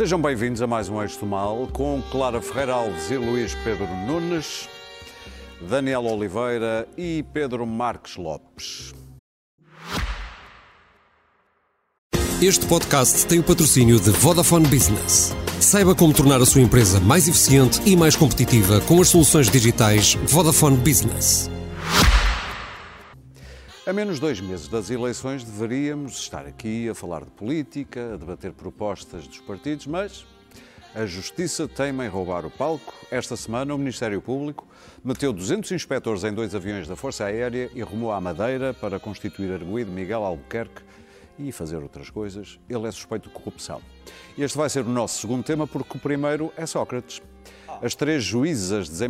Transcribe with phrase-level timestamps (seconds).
[0.00, 3.86] Sejam bem-vindos a mais um Eixo do Mal com Clara Ferreira Alves e Luís Pedro
[4.06, 4.66] Nunes,
[5.68, 8.94] Daniel Oliveira e Pedro Marques Lopes.
[12.40, 15.36] Este podcast tem o patrocínio de Vodafone Business.
[15.60, 20.14] Saiba como tornar a sua empresa mais eficiente e mais competitiva com as soluções digitais
[20.24, 21.50] Vodafone Business.
[23.90, 28.52] A menos dois meses das eleições deveríamos estar aqui a falar de política, a debater
[28.52, 30.24] propostas dos partidos, mas
[30.94, 32.94] a Justiça teima em roubar o palco.
[33.10, 34.64] Esta semana, o Ministério Público
[35.02, 39.50] meteu 200 inspectores em dois aviões da Força Aérea e rumou à Madeira para constituir
[39.50, 40.82] arguído Miguel Albuquerque
[41.36, 42.60] e fazer outras coisas.
[42.68, 43.82] Ele é suspeito de corrupção.
[44.38, 47.20] Este vai ser o nosso segundo tema, porque o primeiro é Sócrates.
[47.82, 49.08] As três juízas eh,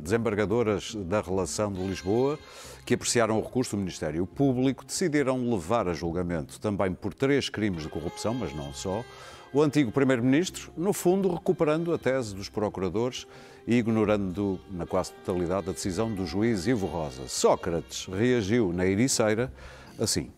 [0.00, 2.38] desembargadoras da relação de Lisboa,
[2.84, 7.82] que apreciaram o recurso do Ministério Público, decidiram levar a julgamento também por três crimes
[7.82, 9.04] de corrupção, mas não só,
[9.52, 13.26] o antigo Primeiro-Ministro, no fundo recuperando a tese dos procuradores
[13.66, 17.26] e ignorando na quase totalidade a decisão do juiz Ivo Rosa.
[17.26, 19.52] Sócrates reagiu na Ericeira
[19.98, 20.30] assim.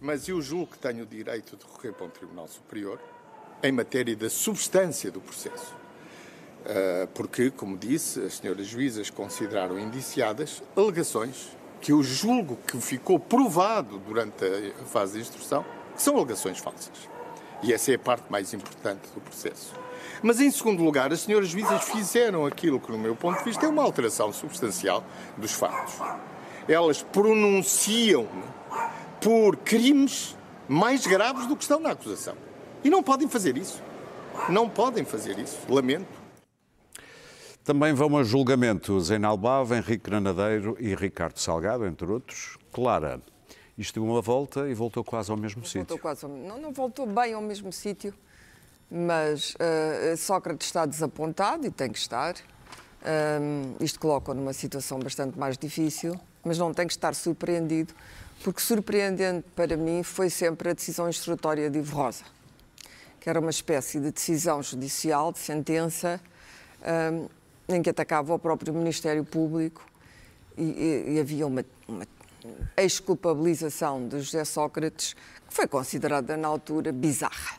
[0.00, 2.98] Mas eu julgo que tenho o direito de recorrer para um Tribunal Superior
[3.62, 5.74] em matéria da substância do processo.
[6.66, 13.18] Ah, porque, como disse, as senhoras juízas consideraram indiciadas alegações que eu julgo que ficou
[13.18, 14.44] provado durante
[14.80, 17.08] a fase de instrução que são alegações falsas.
[17.62, 19.74] E essa é a parte mais importante do processo.
[20.22, 23.66] Mas, em segundo lugar, as senhoras juízas fizeram aquilo que, no meu ponto de vista,
[23.66, 25.04] é uma alteração substancial
[25.36, 25.94] dos fatos.
[26.68, 28.28] Elas pronunciam
[29.20, 30.36] por crimes
[30.68, 32.36] mais graves do que estão na acusação.
[32.84, 33.82] E não podem fazer isso.
[34.48, 35.58] Não podem fazer isso.
[35.68, 36.17] Lamento.
[37.68, 42.56] Também vão a julgamento Zena Albava, Henrique Granadeiro e Ricardo Salgado, entre outros.
[42.72, 43.20] Clara,
[43.76, 45.80] isto deu uma volta e voltou quase ao mesmo sítio.
[45.80, 46.30] Voltou quase ao...
[46.30, 48.14] não, não voltou bem ao mesmo sítio,
[48.90, 52.36] mas uh, Sócrates está desapontado e tem que estar.
[53.38, 57.92] Um, isto coloca-o numa situação bastante mais difícil, mas não tem que estar surpreendido
[58.42, 62.24] porque surpreendente para mim foi sempre a decisão instrutória de Ivo Rosa,
[63.20, 66.18] que era uma espécie de decisão judicial, de sentença,
[67.12, 67.28] um,
[67.68, 69.84] em que atacava o próprio Ministério Público
[70.56, 72.06] e, e, e havia uma, uma
[72.76, 75.14] exculpabilização de José Sócrates
[75.48, 77.56] que foi considerada na altura bizarra.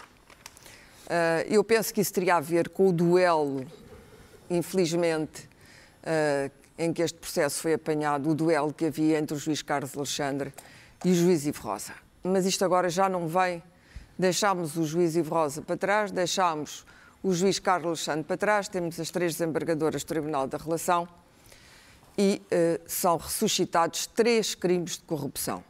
[1.06, 3.66] Uh, eu penso que isso teria a ver com o duelo,
[4.50, 5.50] infelizmente,
[6.04, 9.98] uh, em que este processo foi apanhado, o duelo que havia entre o juiz Carlos
[9.98, 10.54] Alexandre
[11.04, 11.94] e o juiz Ivo Rosa.
[12.24, 13.62] Mas isto agora já não vem.
[14.18, 16.86] Deixámos o juiz Ivo Rosa para trás, deixámos
[17.22, 21.08] o juiz Carlos Alexandre para trás, temos as três desembargadoras do Tribunal da Relação
[22.18, 25.64] e uh, são ressuscitados três crimes de corrupção.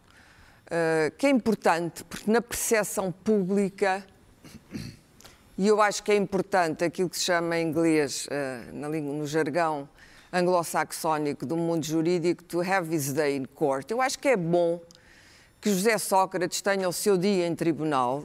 [0.68, 4.06] Uh, que é importante, porque na percepção pública,
[5.58, 9.14] e eu acho que é importante aquilo que se chama em inglês, uh, na língua,
[9.14, 9.90] no jargão,
[10.32, 13.90] anglo-saxónico do mundo jurídico to have his day in court.
[13.90, 14.80] Eu acho que é bom
[15.60, 18.24] que José Sócrates tenha o seu dia em tribunal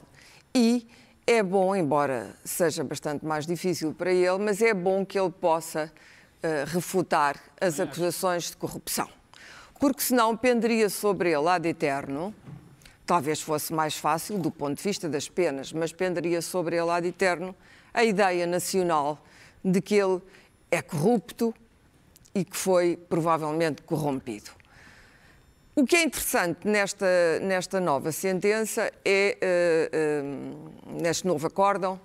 [0.53, 0.87] e
[1.27, 5.91] é bom, embora seja bastante mais difícil para ele, mas é bom que ele possa
[5.91, 9.09] uh, refutar as acusações de corrupção.
[9.79, 12.33] Porque senão penderia sobre ele ad eterno,
[13.05, 17.07] talvez fosse mais fácil do ponto de vista das penas, mas penderia sobre ele ad
[17.07, 17.55] eterno
[17.93, 19.23] a ideia nacional
[19.63, 20.21] de que ele
[20.69, 21.53] é corrupto,
[22.35, 24.51] e que foi provavelmente corrompido.
[25.77, 27.05] O que é interessante nesta,
[27.41, 29.37] nesta nova sentença é,
[30.23, 31.99] uh, uh, neste novo acórdão,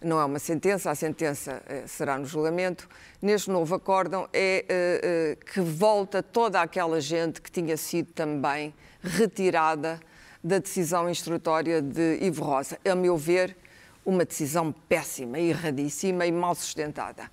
[0.00, 2.88] não é uma sentença, a sentença uh, será no julgamento,
[3.20, 8.72] neste novo acórdão é que volta toda aquela gente que tinha sido também
[9.02, 9.98] retirada
[10.42, 12.78] da decisão instrutória de Ivo Rosa.
[12.88, 13.56] A meu ver,
[14.04, 17.28] uma decisão péssima, erradíssima e mal sustentada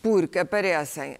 [0.00, 1.16] porque aparecem,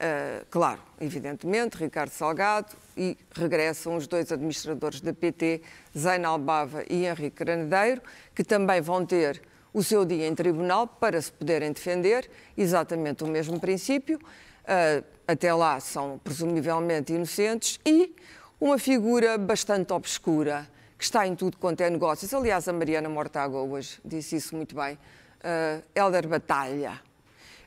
[0.50, 5.62] claro, evidentemente, Ricardo Salgado e regressam os dois administradores da PT,
[5.96, 8.02] Zain Albava e Henrique Granadeiro,
[8.34, 9.40] que também vão ter
[9.72, 14.18] o seu dia em tribunal para se poderem defender, exatamente o mesmo princípio.
[14.18, 18.14] Uh, até lá são presumivelmente inocentes e
[18.60, 20.68] uma figura bastante obscura
[20.98, 22.34] que está em tudo quanto é negócios.
[22.34, 24.94] Aliás, a Mariana Mortágua hoje disse isso muito bem.
[24.94, 27.00] Uh, Helder Batalha,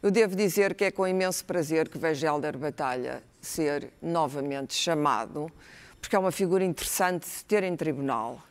[0.04, 5.52] eu devo dizer que é com imenso prazer que vejo Helder Batalha ser novamente chamado,
[6.00, 8.42] porque é uma figura interessante de ter em tribunal.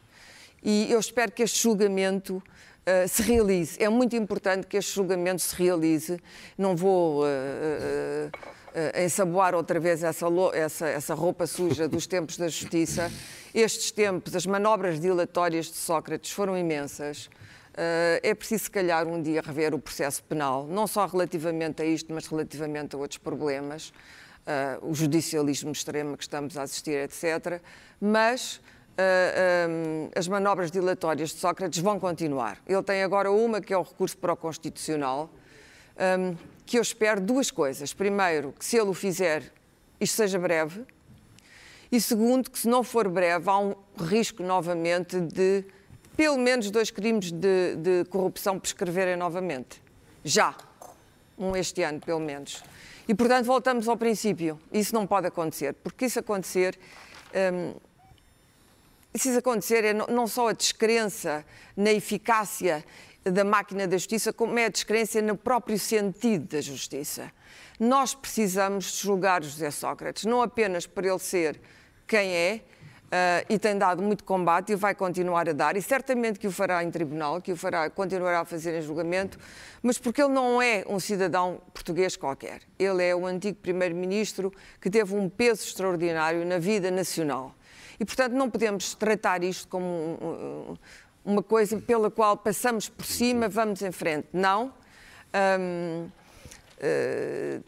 [0.63, 3.83] E eu espero que este julgamento uh, se realize.
[3.83, 6.21] É muito importante que este julgamento se realize.
[6.57, 7.23] Não vou.
[7.23, 13.11] Uh, uh, ensaboar outra vez essa, essa, essa roupa suja dos tempos da justiça.
[13.53, 17.29] Estes tempos, as manobras dilatórias de Sócrates foram imensas.
[18.23, 22.15] é preciso, se calhar, um dia rever o processo penal, não só relativamente a isto,
[22.15, 23.93] mas relativamente a outros problemas,
[24.83, 27.61] o judicialismo extremo que estamos a assistir, etc.
[28.01, 28.61] Mas
[30.15, 32.59] as manobras dilatórias de Sócrates vão continuar.
[32.67, 35.31] Ele tem agora uma que é o recurso para o Constitucional,
[36.67, 37.93] que eu espero duas coisas.
[37.93, 39.53] Primeiro, que se ele o fizer,
[40.01, 40.85] isto seja breve.
[41.91, 45.65] E segundo, que se não for breve, há um risco novamente de
[46.17, 49.83] pelo menos dois crimes de, de corrupção prescreverem novamente.
[50.25, 50.55] Já.
[51.39, 52.63] Um este ano, pelo menos.
[53.11, 54.57] E, portanto, voltamos ao princípio.
[54.73, 55.75] Isso não pode acontecer.
[55.83, 56.79] Porque isso acontecer.
[57.35, 57.75] Hum,
[59.13, 61.45] isso acontecer é não só a descrença
[61.77, 62.85] na eficácia
[63.25, 67.33] da máquina da justiça, como é a descrença no próprio sentido da justiça.
[67.81, 71.61] Nós precisamos julgar José Sócrates, não apenas por ele ser
[72.07, 72.61] quem é,
[73.11, 76.53] Uh, e tem dado muito combate e vai continuar a dar, e certamente que o
[76.53, 79.37] fará em tribunal, que o fará, continuará a fazer em julgamento,
[79.83, 82.61] mas porque ele não é um cidadão português qualquer.
[82.79, 87.53] Ele é o antigo primeiro-ministro que teve um peso extraordinário na vida nacional.
[87.99, 90.77] E, portanto, não podemos tratar isto como um,
[91.25, 94.29] uma coisa pela qual passamos por cima, vamos em frente.
[94.33, 94.73] Não.
[95.35, 96.11] Um, uh,
[96.79, 97.61] eh,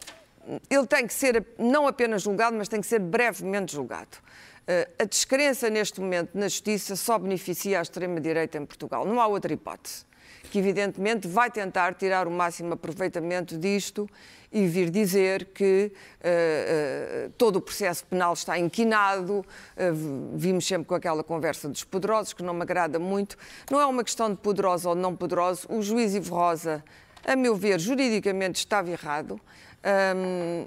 [0.70, 4.18] ele tem que ser não apenas julgado, mas tem que ser brevemente julgado.
[4.62, 9.04] Uh, a descrença neste momento na justiça só beneficia a extrema-direita em Portugal.
[9.04, 10.04] Não há outra hipótese.
[10.50, 14.08] Que, evidentemente, vai tentar tirar o máximo aproveitamento disto
[14.52, 19.38] e vir dizer que uh, uh, todo o processo penal está inquinado.
[19.38, 23.36] Uh, vimos sempre com aquela conversa dos poderosos, que não me agrada muito.
[23.70, 25.66] Não é uma questão de poderoso ou não poderoso.
[25.70, 26.84] O juiz Ivo Rosa,
[27.24, 29.40] a meu ver, juridicamente estava errado.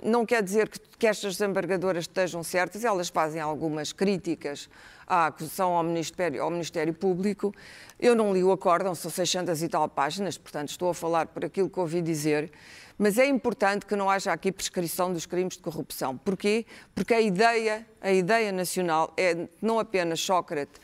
[0.03, 4.69] Não quer dizer que, que estas desembargadoras estejam certas, elas fazem algumas críticas
[5.07, 7.53] à acusação ao Ministério, ao Ministério Público.
[7.99, 11.45] Eu não li o acórdão, são 600 e tal páginas, portanto estou a falar por
[11.45, 12.51] aquilo que ouvi dizer.
[12.97, 16.17] Mas é importante que não haja aqui prescrição dos crimes de corrupção.
[16.17, 16.65] Porquê?
[16.93, 20.79] Porque a ideia, a ideia nacional é não apenas Sócrates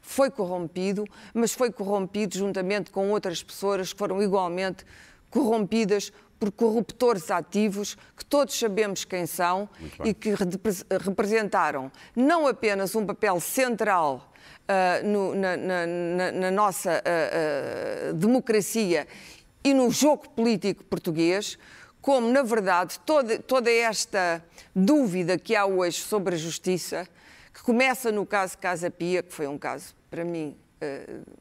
[0.00, 4.84] foi corrompido, mas foi corrompido juntamente com outras pessoas que foram igualmente
[5.30, 9.68] corrompidas por corruptores ativos, que todos sabemos quem são
[10.04, 10.34] e que
[11.02, 14.32] representaram não apenas um papel central
[14.68, 19.06] uh, no, na, na, na, nossa uh, uh, democracia
[19.64, 21.58] e no jogo político português,
[22.00, 24.44] como, na verdade, toda, toda esta
[24.74, 27.08] dúvida que há hoje sobre a justiça,
[27.52, 30.56] que começa no caso Casa Pia, que foi um caso, para mim,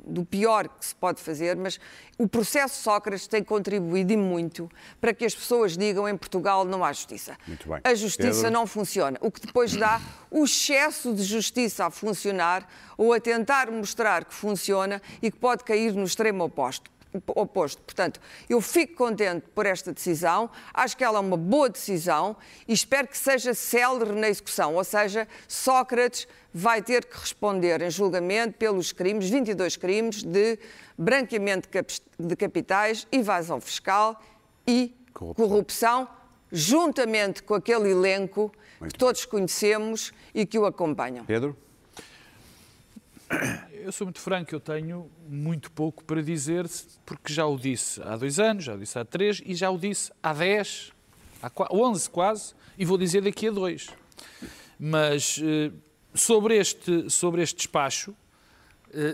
[0.05, 1.79] do pior que se pode fazer, mas
[2.17, 4.69] o processo Sócrates tem contribuído e muito
[5.01, 7.37] para que as pessoas digam em Portugal não há justiça.
[7.83, 8.51] A justiça Pedro.
[8.51, 9.17] não funciona.
[9.21, 10.01] O que depois dá
[10.31, 12.67] o excesso de justiça a funcionar
[12.97, 16.94] ou a tentar mostrar que funciona e que pode cair no extremo oposto
[17.27, 17.81] oposto.
[17.81, 18.19] Portanto,
[18.49, 22.35] eu fico contente por esta decisão, acho que ela é uma boa decisão
[22.67, 27.89] e espero que seja célere na execução, ou seja, Sócrates vai ter que responder em
[27.89, 30.57] julgamento pelos crimes, 22 crimes de
[30.97, 31.67] branqueamento
[32.17, 34.21] de capitais, evasão fiscal
[34.65, 36.09] e corrupção, corrupção
[36.51, 41.25] juntamente com aquele elenco Muito que todos conhecemos e que o acompanham.
[41.25, 41.57] Pedro?
[43.85, 46.67] Eu sou muito franco, eu tenho muito pouco para dizer,
[47.05, 49.77] porque já o disse há dois anos, já o disse há três e já o
[49.77, 50.91] disse há dez,
[51.39, 53.89] há onze quase, e vou dizer daqui a dois.
[54.79, 55.71] Mas eh,
[56.15, 58.15] sobre este, sobre este despacho,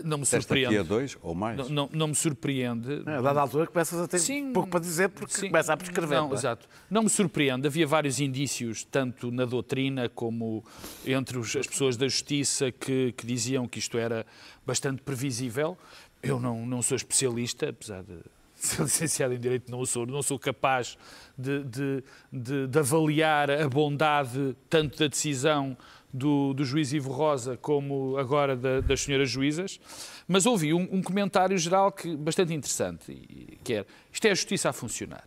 [0.04, 0.76] não me surpreende.
[0.76, 1.56] Daqui a dois ou mais?
[1.56, 3.02] Não, não, não me surpreende.
[3.06, 5.76] É, a dada altura começas a ter sim, pouco para dizer porque sim, começa a
[5.76, 6.18] prescrever.
[6.18, 6.38] Não, não é?
[6.38, 6.68] exato.
[6.90, 7.66] Não me surpreende.
[7.66, 10.64] Havia vários indícios, tanto na doutrina como
[11.04, 14.24] entre os, as pessoas da justiça, que, que diziam que isto era
[14.64, 15.76] bastante previsível.
[16.22, 18.18] Eu não, não sou especialista, apesar de
[18.54, 20.96] ser licenciado em Direito, não sou, não sou capaz
[21.36, 25.76] de, de, de, de avaliar a bondade tanto da decisão
[26.12, 29.80] do, do juiz Ivo Rosa como agora da, das senhoras juízas,
[30.28, 34.68] mas ouvi um, um, comentário geral que bastante interessante, que é, isto é a justiça
[34.68, 35.24] a funcionar.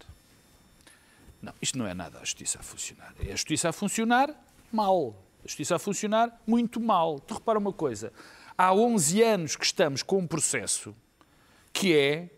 [1.42, 3.14] Não, isto não é nada a justiça a funcionar.
[3.20, 4.30] É a justiça a funcionar
[4.72, 5.16] mal.
[5.44, 7.20] A justiça a funcionar muito mal.
[7.20, 8.12] Tu repara uma coisa,
[8.58, 10.96] há 11 anos que estamos com um processo
[11.74, 12.30] que é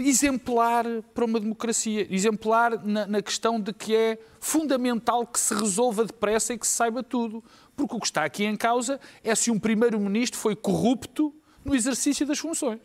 [0.00, 6.04] exemplar para uma democracia, exemplar na, na, questão de que é fundamental que se resolva
[6.04, 7.42] depressa e que se saiba tudo.
[7.74, 12.26] Porque o que está aqui em causa é se um primeiro-ministro foi corrupto no exercício
[12.26, 12.80] das funções.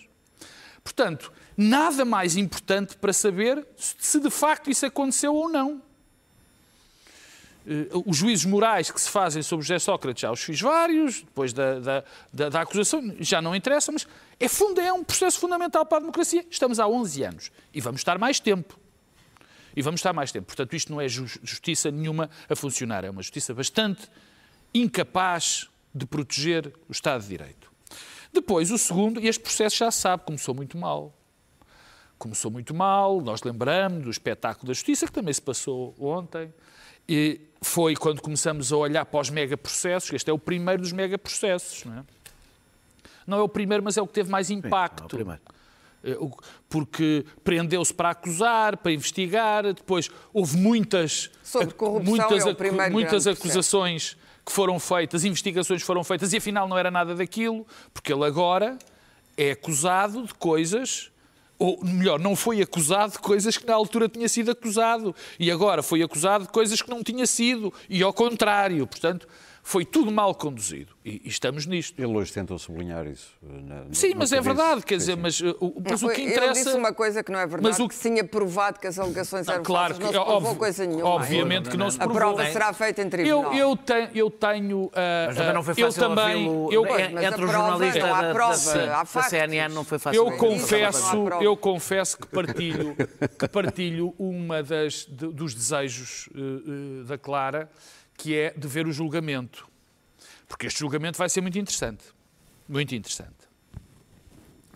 [0.84, 5.82] Portanto, nada mais importante para saber se de facto isso aconteceu ou não.
[7.66, 11.54] Uh, os juízos morais que se fazem sobre José Sócrates já os fiz vários, depois
[11.54, 12.04] da, da,
[12.34, 14.06] da, da acusação, já não interessa, mas
[14.40, 14.48] é,
[14.86, 16.46] é um processo fundamental para a democracia.
[16.50, 18.78] Estamos há 11 anos e vamos estar mais tempo.
[19.76, 20.46] E vamos estar mais tempo.
[20.48, 24.10] Portanto, isto não é justiça nenhuma a funcionar, é uma justiça bastante
[24.74, 27.72] incapaz de proteger o Estado de Direito.
[28.32, 31.14] Depois, o segundo, e este processo já sabe, começou muito mal.
[32.18, 36.52] Começou muito mal, nós lembramos do espetáculo da justiça, que também se passou ontem.
[37.08, 41.86] E foi quando começamos a olhar para os megaprocessos, este é o primeiro dos megaprocessos,
[41.86, 42.04] não é?
[43.26, 45.00] Não é o primeiro, mas é o que teve mais impacto.
[45.00, 45.42] Sim, é o primeiro.
[46.04, 46.18] Eh,
[46.68, 54.18] porque prendeu-se para acusar, para investigar, depois houve muitas, Sobre corrupção muitas, é muitas acusações
[54.46, 58.78] que foram feitas, investigações foram feitas e afinal não era nada daquilo, porque ele agora
[59.38, 61.13] é acusado de coisas
[61.64, 65.82] ou melhor, não foi acusado de coisas que na altura tinha sido acusado e agora
[65.82, 68.86] foi acusado de coisas que não tinha sido e ao contrário.
[68.86, 69.26] Portanto,
[69.66, 70.94] foi tudo mal conduzido.
[71.06, 71.98] E, e estamos nisto.
[71.98, 73.34] Ele hoje tentou sublinhar isso.
[73.42, 75.56] Eh, na, sim, mas é verdade, quer dizer, mas, uh,
[75.90, 76.44] mas não, o que interessa...
[76.44, 79.00] Ele disse uma coisa que não é verdade, mas o que tinha provado que as
[79.00, 81.10] alegações não, eram claro falsas, não se provou coisa nenhuma.
[81.12, 82.16] Obviamente que não se provou.
[82.16, 83.54] A prova será feita em tribunal.
[83.54, 84.84] Eu, eu, tenho, eu tenho...
[84.88, 84.92] Uh,
[85.28, 86.86] mas também não foi fácil eu também, eu,
[87.24, 90.18] entre os jornalistas da, prova, da, da, CNN não foi fácil.
[90.18, 92.96] Eu confesso, eu confesso que partilho,
[93.40, 97.70] que partilho uma das, de, dos desejos uh, uh, da Clara,
[98.18, 99.72] que é de ver o julgamento
[100.54, 102.04] porque este julgamento vai ser muito interessante.
[102.70, 103.50] Muito interessante.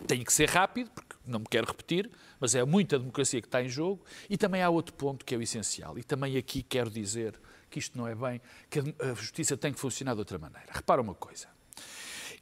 [0.08, 3.62] Tenho que ser rápido, porque não me quero repetir, mas é muita democracia que está
[3.62, 4.04] em jogo.
[4.28, 5.96] E também há outro ponto que é o essencial.
[5.96, 7.38] E também aqui quero dizer
[7.70, 10.66] que isto não é bem, que a justiça tem que funcionar de outra maneira.
[10.72, 11.46] Repara uma coisa.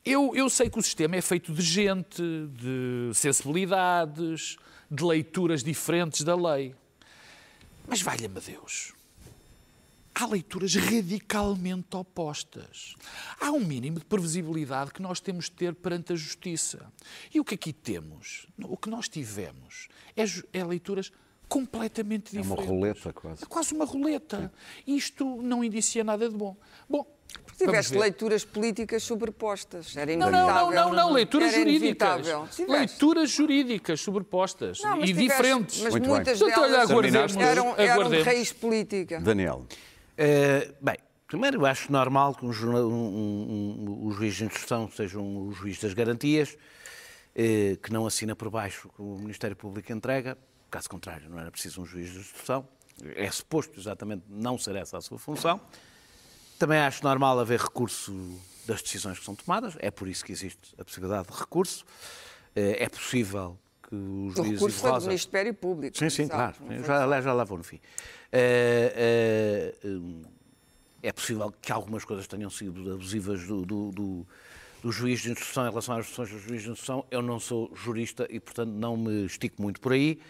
[0.03, 4.57] Eu, eu sei que o sistema é feito de gente, de sensibilidades,
[4.91, 6.75] de leituras diferentes da lei.
[7.87, 8.95] Mas valha-me Deus,
[10.17, 12.95] há leituras radicalmente opostas.
[13.39, 16.91] Há um mínimo de previsibilidade que nós temos de ter perante a justiça.
[17.33, 20.25] E o que aqui temos, o que nós tivemos, é,
[20.59, 21.13] é leituras
[21.47, 22.51] completamente diferentes.
[22.51, 23.45] É uma roleta quase.
[23.45, 24.51] É quase uma roleta.
[24.87, 26.57] Isto não indicia nada de bom.
[26.89, 27.07] Bom,
[27.59, 29.95] tiveste leituras políticas sobrepostas.
[29.99, 32.27] Era não, não, não, não, não, leituras Era jurídicas.
[32.67, 35.81] Leituras jurídicas sobrepostas não, e tiveste, diferentes.
[35.83, 36.49] Mas Muito muitas bem.
[36.49, 39.21] delas eram, eram de raiz política.
[39.21, 39.67] Daniel.
[40.19, 40.97] Uh, bem,
[41.27, 45.79] primeiro eu acho normal que um, um, um, um, juiz de instrução seja um juiz
[45.79, 46.57] das garantias,
[47.35, 50.39] uh, que não assina por baixo o que o Ministério Público entrega,
[50.71, 52.67] caso contrário não era preciso um juiz de instrução,
[53.15, 55.61] é suposto exatamente não ser essa a sua função.
[56.59, 60.75] Também acho normal haver recurso das decisões que são tomadas, é por isso que existe
[60.79, 61.85] a possibilidade de recurso.
[62.57, 63.59] Uh, é possível
[63.89, 64.39] que os juízes...
[64.39, 65.97] O recurso foi do Ministério Público.
[65.97, 66.57] Sim, sim, claro.
[66.85, 67.81] Já, já lá vou no fim.
[68.33, 74.27] É, é, é, possível que algumas coisas tenham sido abusivas do, do, do,
[74.83, 77.05] do juiz de instrução em relação às instruções do juiz de instrução.
[77.11, 80.21] Eu não sou jurista e, portanto, não me estico muito por aí.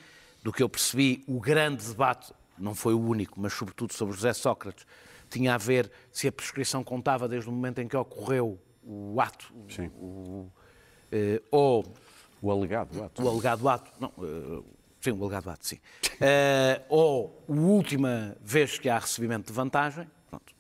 [0.42, 4.32] Do que eu percebi, o grande debate, não foi o único, mas sobretudo sobre José
[4.32, 4.86] Sócrates,
[5.28, 9.52] tinha a ver se a prescrição contava desde o momento em que ocorreu o ato,
[9.68, 9.88] Sim.
[9.98, 10.52] O, uh,
[11.50, 11.84] ou
[12.40, 13.22] o alegado ato.
[13.22, 14.64] O alegado ato, não, uh,
[15.00, 15.76] sim, o alegado ato, sim.
[15.76, 20.54] Uh, ou a última vez que há recebimento de vantagem, pronto.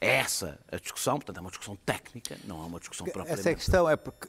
[0.00, 3.40] É essa a discussão, portanto é uma discussão técnica, não é uma discussão propriamente...
[3.40, 4.28] Essa é a questão, é porque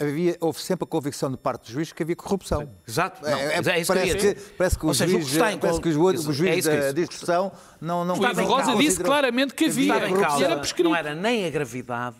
[0.00, 2.68] havia, houve sempre a convicção de parte do juiz que havia corrupção.
[2.88, 3.22] Exato.
[3.22, 6.32] Não, é, é, é parece, que, parece que o seja, juiz, o parece que o
[6.32, 8.16] juiz, é da discussão não, não...
[8.16, 12.16] O Rosa disse claramente que havia, que era Não era nem a gravidade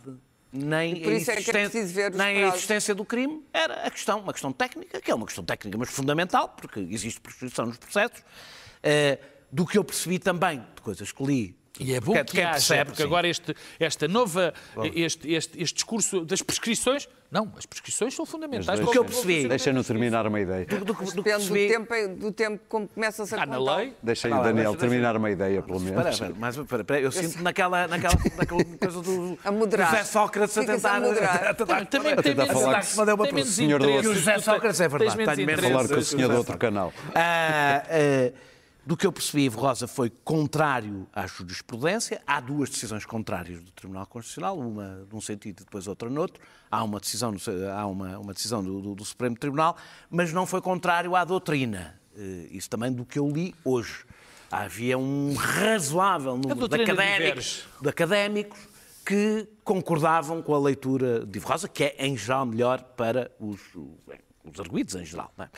[0.52, 4.52] nem, a é existência, é nem a existência do crime era a questão, uma questão
[4.52, 8.20] técnica, que é uma questão técnica, mas fundamental, porque existe prescrição nos processos.
[8.20, 12.40] Uh, do que eu percebi também, de coisas que li e é bom que, que
[12.40, 13.08] haja, percebe, porque sim.
[13.08, 14.52] agora este, esta nova,
[14.94, 18.78] este, este, este, discurso das prescrições, não, as prescrições são fundamentais.
[18.78, 19.48] Deixa, que eu percebi.
[19.48, 20.66] Deixa-no terminar uma ideia.
[20.66, 23.94] Do, do, do, Depende do tempo, do tempo como começa-se a ah, na lei.
[24.02, 26.06] Deixa aí o Daniel terminar uma ideia, pelo menos.
[26.06, 29.90] Espera, mas, espera, espera, eu sinto naquela, naquela, naquela coisa do, a moderar.
[29.90, 30.90] José Sócrates a tentar...
[31.00, 31.54] A moderar.
[31.54, 34.08] Também tem menos falar tem menos interesse.
[34.08, 35.24] o José Sócrates é verdade.
[35.34, 36.92] Tenho menos falar com o senhor do outro canal.
[38.90, 42.20] Do que eu percebi, Ivo Rosa foi contrário à jurisprudência.
[42.26, 46.42] Há duas decisões contrárias do Tribunal Constitucional, uma num sentido e depois outra noutro.
[46.68, 47.32] Há uma decisão,
[47.72, 49.76] há uma, uma decisão do, do, do, Supremo Tribunal,
[50.10, 52.00] mas não foi contrário à doutrina.
[52.16, 54.04] Eh, isso também do que eu li hoje.
[54.50, 58.58] Havia um razoável número de académicos, de académicos
[59.06, 63.60] que concordavam com a leitura de Rosa, que é, em geral, melhor para os,
[64.52, 65.48] os arguídos em geral, não, é?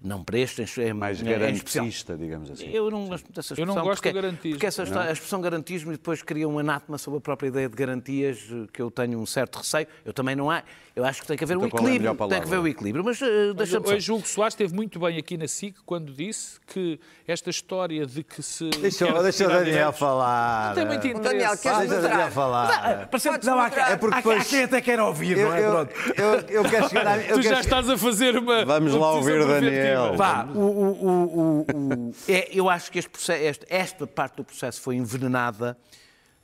[0.00, 2.70] não para estes, é mais é, garantista, digamos assim.
[2.70, 3.62] Eu não gosto dessa expressão.
[3.62, 4.50] Eu não gosto porque, do garantismo.
[4.52, 8.38] Porque essa, a expressão garantismo depois cria um anátema sobre a própria ideia de garantias
[8.72, 9.86] que eu tenho um certo receio.
[10.04, 10.62] Eu também não há.
[10.94, 12.10] Eu acho que tem que haver então, um é equilíbrio.
[12.10, 13.04] É tem que haver o um equilíbrio.
[13.04, 16.60] Mas, uh, deixa mas hoje Hugo Soares esteve muito bem aqui na SIC quando disse
[16.66, 18.68] que esta história de que se.
[18.68, 20.68] Deixa, deixa o Daniel falar.
[20.68, 21.22] Não tem muito interesse.
[21.22, 23.08] Daniel, queres deixa o Daniel falar.
[23.08, 24.42] Parece que não há, é porque depois...
[24.42, 25.62] há quem até quer ouvir, eu, não é?
[25.62, 25.94] Pronto.
[26.14, 27.22] Eu, eu, eu quero chegar a...
[27.32, 28.64] Tu já estás a fazer uma.
[28.66, 30.14] Vamos lá ouvir o Daniel.
[30.14, 34.96] Vá, o, o, o, é, eu acho que este processo, esta parte do processo foi
[34.96, 35.76] envenenada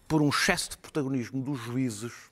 [0.06, 2.27] por um excesso de protagonismo dos juízes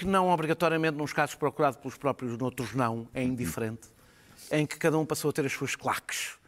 [0.00, 3.88] que não obrigatoriamente, nos casos procurados pelos próprios, noutros não, é indiferente,
[4.50, 6.38] em que cada um passou a ter as suas claques,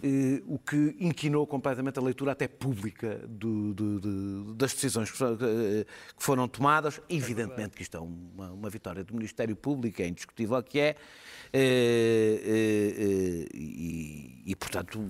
[0.00, 5.24] eh, o que inquinou completamente a leitura até pública do, do, do, das decisões que,
[5.24, 5.84] eh,
[6.16, 7.00] que foram tomadas.
[7.08, 10.96] Evidentemente que isto é uma, uma, vitória do Ministério Público, é indiscutível que é,
[11.52, 15.04] eh, eh, eh e, e, portanto,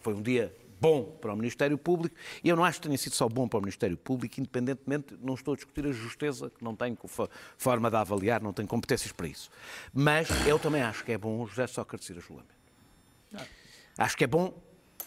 [0.00, 0.50] foi um dia
[0.84, 3.58] bom para o Ministério Público, e eu não acho que tenha sido só bom para
[3.58, 6.98] o Ministério Público, independentemente, não estou a discutir a justeza, que não tenho
[7.56, 9.50] forma de avaliar, não tenho competências para isso.
[9.94, 12.54] Mas eu também acho que é bom o José Sócrates ir a julgamento.
[13.96, 14.52] Acho que é bom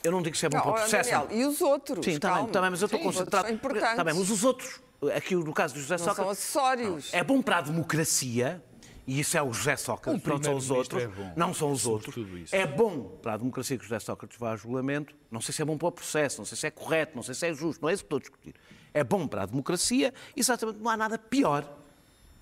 [0.04, 1.10] eu não digo que isso é bom não, para o processo.
[1.10, 2.06] Daniel, e os outros?
[2.06, 3.50] Sim, também, também mas eu estou Sim, concentrado.
[3.52, 4.80] Está bem, mas os outros,
[5.16, 6.24] aqui no caso do José não Sócrates.
[6.24, 7.12] São acessórios.
[7.12, 8.64] Não, é bom para a democracia,
[9.08, 11.04] e isso é o José Sócrates, não são os outros.
[11.04, 12.14] É não são os outros.
[12.52, 15.16] É bom para a democracia que o José Sócrates vá a julgamento.
[15.32, 17.34] Não sei se é bom para o processo, não sei se é correto, não sei
[17.34, 18.56] se é justo, não é isso que estou a discutir.
[18.94, 21.66] É bom para a democracia, exatamente, não há nada pior.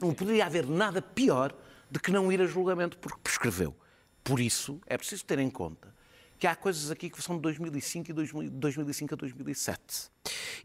[0.02, 1.54] Não poderia haver nada pior
[1.90, 3.76] de que não ir a julgamento porque prescreveu.
[4.24, 5.94] Por isso, é preciso ter em conta
[6.40, 8.14] que há coisas aqui que são de 2005 e
[8.50, 10.12] 2005 a 2007.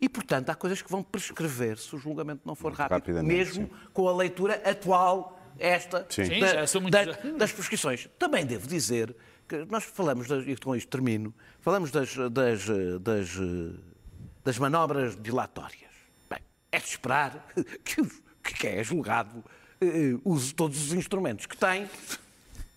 [0.00, 3.70] E, portanto, há coisas que vão prescrever se o julgamento não for rápido, mesmo sim.
[3.92, 6.40] com a leitura atual esta Sim.
[6.40, 7.04] Da, Sim, da,
[7.36, 8.08] das prescrições.
[8.18, 9.14] Também devo dizer
[9.46, 12.66] que nós falamos, das, e com isto termino, falamos das, das,
[13.00, 13.28] das,
[14.44, 15.90] das manobras dilatórias.
[16.28, 16.40] Bem,
[16.72, 17.46] é de esperar
[17.84, 18.02] que,
[18.42, 19.44] que quem é julgado
[19.80, 21.88] eh, use todos os instrumentos que tem.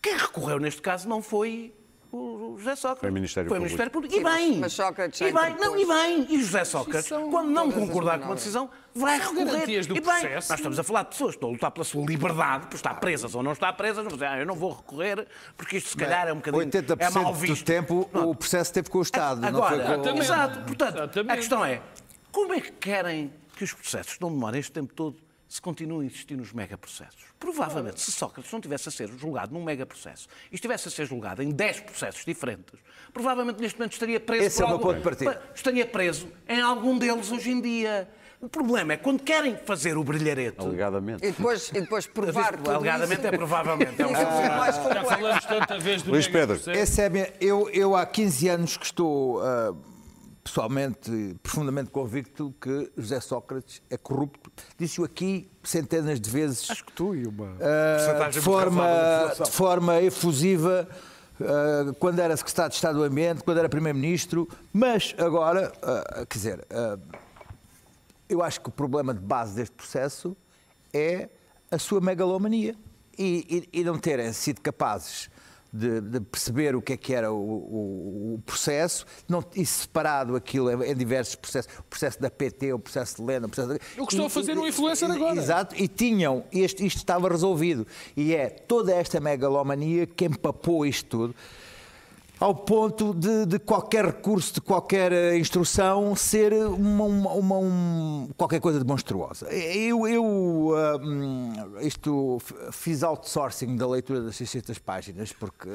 [0.02, 1.74] Quem recorreu neste caso não foi
[2.14, 3.00] o José Sócrates.
[3.00, 3.90] Foi o Ministério foi Público.
[3.92, 4.16] Público.
[4.16, 4.60] E bem.
[4.60, 6.28] Mas Sócrates e bem, não, e bem.
[6.30, 9.68] E José Sócrates, quando não concordar com uma decisão, vai recorrer.
[9.68, 10.52] e bem, processo.
[10.52, 12.94] nós estamos a falar de pessoas que estão a lutar pela sua liberdade, por estar
[12.96, 16.28] presas ou não estar presas, dizer, ah, eu não vou recorrer, porque isto se calhar
[16.28, 17.64] é um bocadinho 80% é mal visto.
[17.64, 18.30] do tempo não.
[18.30, 19.44] o processo teve com o Estado.
[19.44, 20.20] Agora, não foi com...
[20.20, 20.60] exato.
[20.62, 21.32] Portanto, Exatamente.
[21.32, 21.82] a questão é,
[22.32, 25.18] como é que querem que os processos não demorem este tempo todo
[25.54, 27.26] se continuam a existir nos megaprocessos.
[27.40, 31.44] Provavelmente, se Sócrates não tivesse a ser julgado num megaprocesso e estivesse a ser julgado
[31.44, 32.80] em 10 processos diferentes,
[33.14, 35.40] provavelmente neste momento estaria preso Esse é o meu ponto de partida.
[35.54, 38.10] Estaria preso em algum deles hoje em dia.
[38.42, 40.60] O problema é quando querem fazer o brilharete.
[40.60, 41.24] Alegadamente.
[41.24, 43.28] E depois, e depois provar tudo Alegadamente isso.
[43.28, 44.02] é provavelmente.
[44.02, 46.60] É um ah, Já falamos tanta vez do Luís Pedro.
[46.72, 49.40] Esse é minha, eu, eu há 15 anos que estou.
[49.40, 49.93] Uh,
[50.44, 54.52] pessoalmente, profundamente convicto que José Sócrates é corrupto.
[54.78, 56.70] Disse-o aqui centenas de vezes.
[56.70, 58.86] Acho que tu e uma uh, de, forma,
[59.44, 60.88] de forma efusiva,
[61.40, 66.38] uh, quando era secretário de Estado do Ambiente, quando era primeiro-ministro, mas agora, uh, quer
[66.38, 66.68] dizer,
[68.28, 70.36] eu acho que o problema de base deste processo
[70.94, 71.30] é
[71.72, 72.76] a sua megalomania
[73.18, 75.30] e, e, e não terem sido capazes
[75.74, 80.36] de, de, perceber o que é que era o, o, o processo não, e separado
[80.36, 83.80] aquilo em, em, diversos processos, o processo da PT, o processo de Lena, o processo...
[83.98, 85.36] Eu estou a fazer um influencer agora.
[85.36, 87.88] Exato, e tinham, este, isto estava resolvido.
[88.16, 91.36] E é toda esta megalomania que empapou isto tudo
[92.44, 98.30] ao ponto de, de, qualquer recurso, de qualquer eh, instrução ser uma, uma, uma um,
[98.36, 99.48] qualquer coisa de monstruosa.
[99.50, 102.42] Eu, eu uh, isto,
[102.74, 105.70] fiz outsourcing da leitura das 600 páginas, porque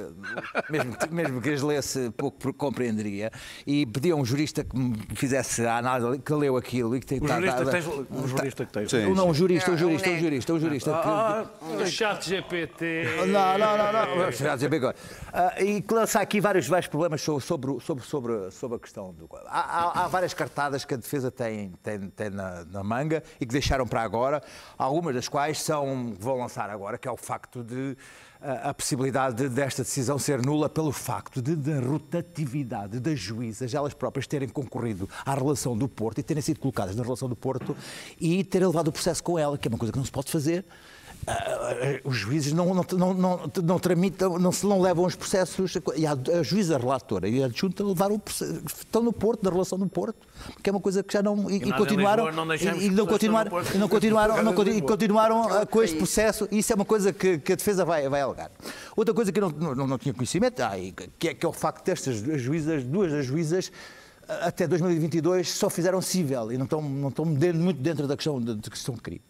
[0.69, 3.31] mesmo, mesmo que as lesse pouco compreenderia,
[3.67, 7.07] e pedi a um jurista que me fizesse a análise, que leu aquilo e que
[7.07, 7.19] tem...
[7.23, 8.91] Um jurista, tá, tens, um jurista que tens.
[8.91, 9.15] Sim.
[9.15, 10.95] Não, um jurista, um é, jurista, um jurista, um jurista.
[10.95, 11.47] Ah,
[11.79, 11.91] que, que...
[11.91, 13.05] chat GPT.
[13.27, 13.93] Não, não, não,
[14.27, 14.33] não.
[14.33, 14.87] Chat GPT.
[14.87, 19.13] Uh, e que lança aqui vários vários, vários problemas sobre, sobre, sobre, sobre a questão
[19.13, 19.29] do.
[19.47, 23.47] Há, há, há várias cartadas que a defesa tem, tem, tem na, na, manga e
[23.47, 24.43] que deixaram para agora,
[24.77, 27.97] algumas das quais são, vão lançar agora, que é o facto de
[28.41, 33.95] a, a possibilidade desta decisão ser nula pelo facto de, da rotatividade das juízas, elas
[33.95, 37.77] próprias terem concorrido à relação do Porto e terem sido colocadas na relação do Porto
[38.21, 40.31] e terem levado o processo com ela, que é uma coisa que não se pode
[40.31, 40.65] fazer
[42.05, 45.75] os juízes não, não, não, não, não tramitam, não, se não levam os processos.
[45.97, 49.51] E a, a juíza relatora e a adjunta levaram o processo, estão no Porto, na
[49.51, 50.17] relação no Porto,
[50.63, 51.51] que é uma coisa que já não.
[51.51, 52.33] E, E e continuaram.
[52.33, 56.49] Não e, não continuaram, e não continuaram, não, e continuaram ah, com este processo.
[56.51, 58.51] E isso é uma coisa que, que a defesa vai, vai alegar.
[58.97, 60.73] Outra coisa que eu não, não, não tinha conhecimento, ah,
[61.19, 63.71] que, é, que é o facto destas juízas, duas das juízas.
[64.29, 68.41] ah, Até 2022 só fizeram cível e não estão, não estão muito dentro da questão
[68.41, 69.23] de, de questão de crime.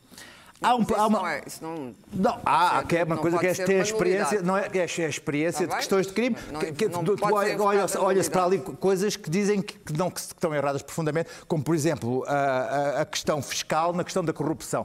[0.60, 3.46] Há um- Isso há uma- não é- isso não- não, há, é uma coisa que
[3.46, 5.76] é ter experiência, não é, é a experiência Tá de bem?
[5.78, 8.30] questões de crime, Não- que, que tu- tu pode olha- ser olha- invocada a olha-se
[8.30, 12.24] para ali coisas que dizem que, que não, que estão erradas profundamente, como por exemplo
[12.26, 14.84] a, a- a questão fiscal na questão da corrupção.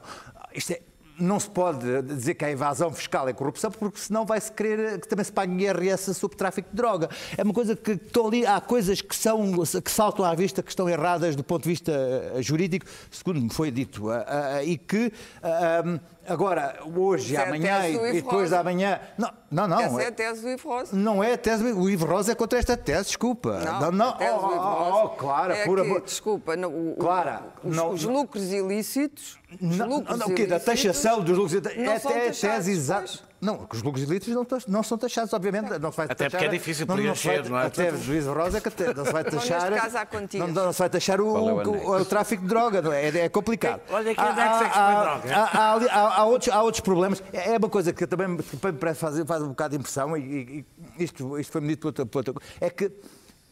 [0.54, 0.80] Isto é-
[1.18, 5.08] não se pode dizer que a evasão fiscal é corrupção, porque senão vai-se querer que
[5.08, 7.08] também se pague IRS sobre tráfico de droga.
[7.36, 10.70] É uma coisa que estão ali, há coisas que, são, que saltam à vista, que
[10.70, 14.76] estão erradas do ponto de vista eh, jurídico, segundo me foi dito, ah, ah, e
[14.76, 15.12] que
[16.26, 19.00] agora, hoje, é amanhã do e depois de amanhã.
[19.18, 19.80] Não, não, não.
[19.80, 20.96] Essa é é- a tese do Ivo Rosa.
[20.96, 21.64] não é a tese.
[21.64, 23.60] O Ivo Rosa é contra esta tese, desculpa.
[23.92, 26.00] Não, a tese oh, do Ivo oh, Rosa oh, Clara, é por amor.
[26.02, 29.38] Desculpa, não, o- Clara, os, não- os não- lucros ilícitos.
[29.60, 30.46] Os Não, lucros não, o quê?
[30.46, 30.74] Da ilícitos
[31.04, 31.76] taxação dos lucros ilícitos.
[31.84, 33.00] não É até a taxados, tese exata.
[33.06, 33.22] pois.
[33.40, 35.78] Não, que os lucros ilícitos não, não são taxados, obviamente.
[35.78, 37.66] Não se vai Até porque é difícil não, não preencher, não é?
[37.66, 39.70] Até o juiz Rosa que até não se vai taxar.
[40.38, 42.80] Não, não se vai taxar o, o o- tráfico de droga.
[42.80, 43.08] não é?
[43.10, 43.82] É, é complicado.
[43.90, 44.34] Olha que Há- é que
[44.72, 45.36] se há- há- droga.
[45.36, 47.22] há- há outros, há outros problemas.
[47.32, 48.42] É uma coisa que também me
[48.94, 50.66] fazer, faz um bocado de impressão, e, e-
[50.98, 52.48] e isto, isto foi-me dito por outra, por outra coisa.
[52.60, 52.90] É que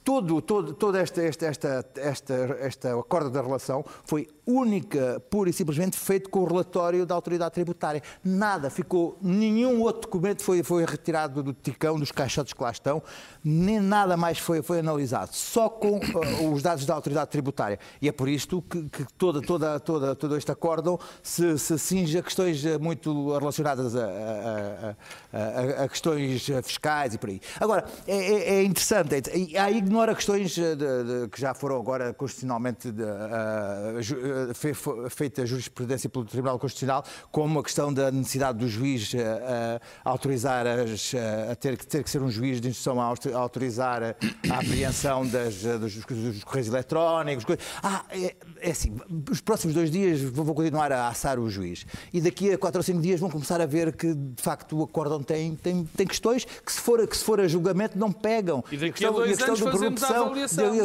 [0.05, 2.89] todo, todo, toda esta, esta, esta, esta, esta
[3.31, 8.03] da relação foi única, pura e simplesmente feito com o relatório da autoridade tributária.
[8.25, 13.01] Nada, ficou, nenhum outro documento foi, foi retirado do ticão, dos caixotes que lá estão,
[13.45, 17.79] nem nada mais foi, foi analisado, só com ah, os dados da autoridade tributária.
[18.01, 22.19] E é por isto que, que toda, toda, toda, todo este acórdão se, se cinge
[22.19, 24.97] a questões eh, muito relacionadas a, a-
[25.33, 27.41] a- a- questões fiscais e por aí.
[27.61, 30.77] Agora, é, é- é interessante, é- e aí ignora questões eh, de-
[31.25, 37.05] de- que já foram agora constitucionalmente de, eh, fe- fo- feita jurisprudência pelo Tribunal Constitucional,
[37.31, 41.13] como a questão da necessidade do juiz ah, autorizar as,
[41.51, 44.15] a ter, que- ter que ser um juiz de instrução a auto- a autorizar a,
[44.51, 47.45] a apreensão das, dos, dos correios eletrónicos.
[47.45, 47.63] coisas.
[47.83, 48.97] Ah, é, é assim,
[49.31, 51.85] os próximos dois dias vou vou continuar a assar o juiz.
[52.13, 54.83] E daqui a quatro ou cinco dias vão começar a ver que, de facto, o
[54.85, 58.65] acórdão tem, tem, tem questões que, se for, que se for a julgamento, não pegam.
[58.71, 60.33] E daqui a questão- dois questão anos a corrupção,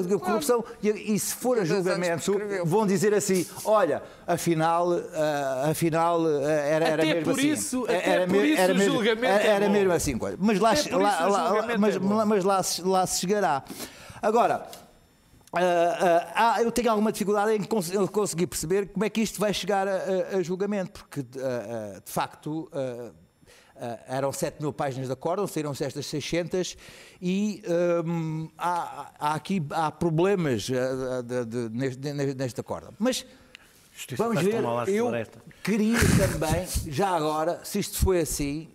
[0.02, 2.32] de corrupção, e, e se for a julgamento,
[2.66, 7.52] vão dizer assim: olha, afinal, ah, afinal ah, era, era Até mesmo por assim.
[7.52, 9.72] isso- Era até por isso era o mesmo- julgamento era, é era bom.
[9.72, 10.20] mesmo assim.
[10.40, 13.64] Mas lá, lá- lá- mas, é mas lá, se- lá se chegará.
[14.22, 14.66] Agora.
[15.54, 19.54] ah, ah, eu tenho alguma dificuldade em cons- conseguir perceber como é que isto vai
[19.54, 22.70] chegar a, a- julgamento, porque de facto
[24.08, 26.78] eram 7 mil páginas de acórdão, saíram-se estas 600
[27.22, 27.62] e
[28.06, 32.94] hum, há, há aqui há problemas ah, de- de- neste, neste acórdão.
[33.00, 33.26] Mas
[33.96, 35.06] Justiça vamos ver, eu
[35.64, 38.70] queria também, já agora, se isto foi assim,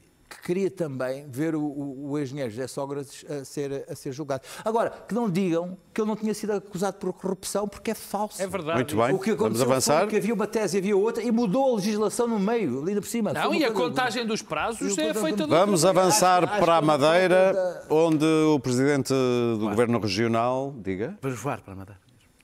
[0.44, 4.42] queria também ver o, o- o engenheiro José Sócrates a ser, a ser julgado.
[4.64, 8.42] Agora, que não digam que ele não tinha sido acusado por corrupção, porque é falso.
[8.42, 8.76] É verdade.
[8.76, 9.14] Muito bem.
[9.14, 10.06] O que Vamos aconteceu avançar.
[10.08, 13.06] que havia uma tese e havia outra e mudou a legislação no meio, ali por
[13.06, 13.32] cima.
[13.32, 18.24] Não, e a contagem dos prazos é feita Vamos avançar acho para a Madeira, onde
[18.26, 19.12] o presidente
[19.58, 22.01] do governo regional, diga, Vamos voar para a Madeira.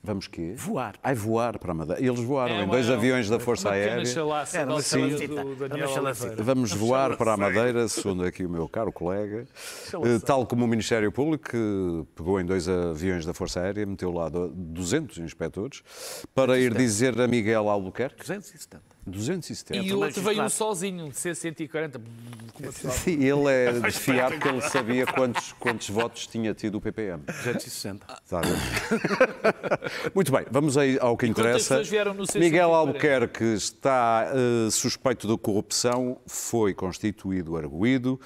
[0.09, 0.53] Vamos quê?
[0.57, 0.95] Voar.
[1.03, 2.01] Ai, voar para a Madeira.
[2.03, 4.05] Eles voaram É em dois uma- aviões da Força Aérea.
[4.05, 5.43] chalaça da uma chalacita.
[5.43, 5.89] do Daniel.
[6.39, 9.45] Vamos voar para a Madeira, segundo aqui o meu caro colega,
[9.93, 14.11] Eh, tal como o Ministério Público, que pegou em dois aviões da Força Aérea, meteu
[14.11, 15.81] lá do- 200 inspectores,
[16.33, 18.83] para ir dizer a Miguel Albuquerque, 270.
[19.09, 19.77] 270.
[19.77, 22.01] E o também outro veio sozinho, de C140.
[22.91, 27.23] Sim, ele é de fiar porque ele sabia quantos, quantos votos tinha tido o PPM.
[27.25, 28.05] 260.
[28.23, 30.11] Está a ver?
[30.13, 31.75] Muito bem, vamos aí ao que interessa.
[31.75, 32.39] pessoas vieram no C140?
[32.39, 38.19] Miguel Albuquerque está eh, suspeito de corrupção, foi constituído arguído.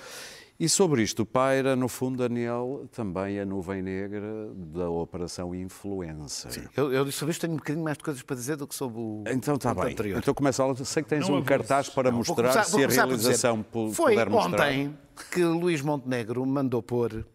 [0.59, 6.69] E sobre isto paira, no fundo, Daniel, também a nuvem negra da Operação Influencer.
[6.77, 8.99] Eu, eu sobre isto tenho um bocadinho mais de coisas para dizer do que sobre
[8.99, 9.91] o Então está bem.
[9.91, 10.19] anterior.
[10.19, 10.75] Então começa a...
[10.85, 13.91] Sei que tens Não um cartaz para Vou mostrar começar- se a dizer, realização pu-
[13.91, 14.53] Foi puder mostrar.
[14.69, 14.97] ontem
[15.31, 17.25] que Luís Montenegro mandou pôr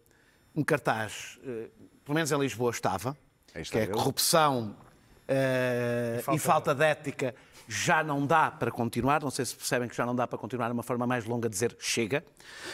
[0.55, 1.67] um cartaz, eh,
[2.05, 3.15] pelo menos em Lisboa estava,
[3.53, 3.91] está que é ele.
[3.93, 4.75] corrupção
[5.27, 7.35] eh, e falta de ética
[7.69, 9.21] já não dá para continuar.
[9.21, 11.47] Não sei se percebem que já não dá para continuar, é uma forma mais longa
[11.47, 12.25] de dizer chega.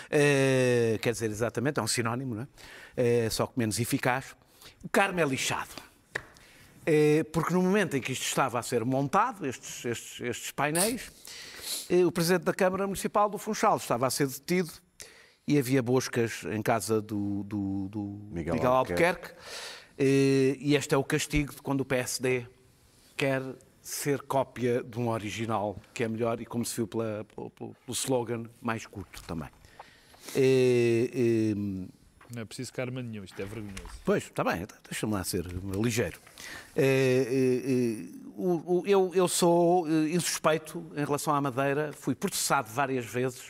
[0.10, 2.47] Eh, quer dizer, exatamente, é um sinónimo, não é?
[2.95, 4.34] Eh, só que menos eficaz.
[4.81, 5.69] O Carmo é lixado.
[6.86, 11.12] Eh, porque no momento em que isto estava a ser montado, estes, estes, estes painéis,
[12.08, 14.71] o Presidente da Câmara Municipal do Funchal estava a ser detido
[15.45, 17.99] e havia boscas em casa do, do, do
[18.31, 19.34] Miguel Miguel, Albuquerque.
[19.34, 20.58] Albuquerque.
[20.62, 22.47] E este é o castigo de quando o PSD
[23.17, 23.41] quer
[23.88, 27.76] ser cópia de um original que é melhor e, como se viu pela- pelo, pelo-
[27.89, 29.50] slogan, mais curto também.
[30.36, 31.54] Eh, eh,
[32.34, 33.84] Não é preciso karma nenhum, isto é vergonhoso.
[34.04, 36.19] Pois, está bem, então deixa-me lá ser ligeiro.
[36.76, 43.06] Eh, o- o- eu, eu sou eh, insuspeito em relação à Madeira, fui processado várias
[43.06, 43.43] vezes,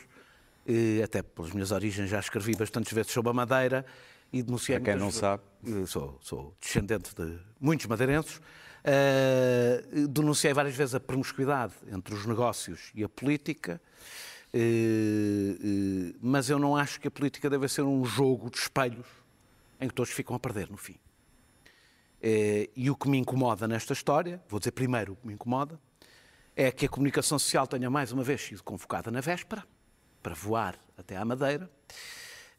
[0.67, 3.85] eh, até pelas minhas origens já escrevi bastantes vezes sobre a Madeira
[4.33, 5.43] e denunciei Para quem não ve- sabe.
[5.65, 8.41] Eh, Sou, sou descendente de muitos madeirenses.
[8.87, 13.81] Eh, denunciei várias vezes a promiscuidade entre os negócios e a política.
[14.53, 19.07] Eh, eh, mas eu não acho que a política deve ser um jogo de espelhos
[19.81, 20.97] em que todos ficam a perder no fim.
[22.75, 25.79] E o que me incomoda nesta história, vou dizer primeiro o que me incomoda,
[26.55, 29.63] é que a comunicação social tenha mais uma vez sido convocada na véspera
[30.23, 31.69] para voar até à Madeira.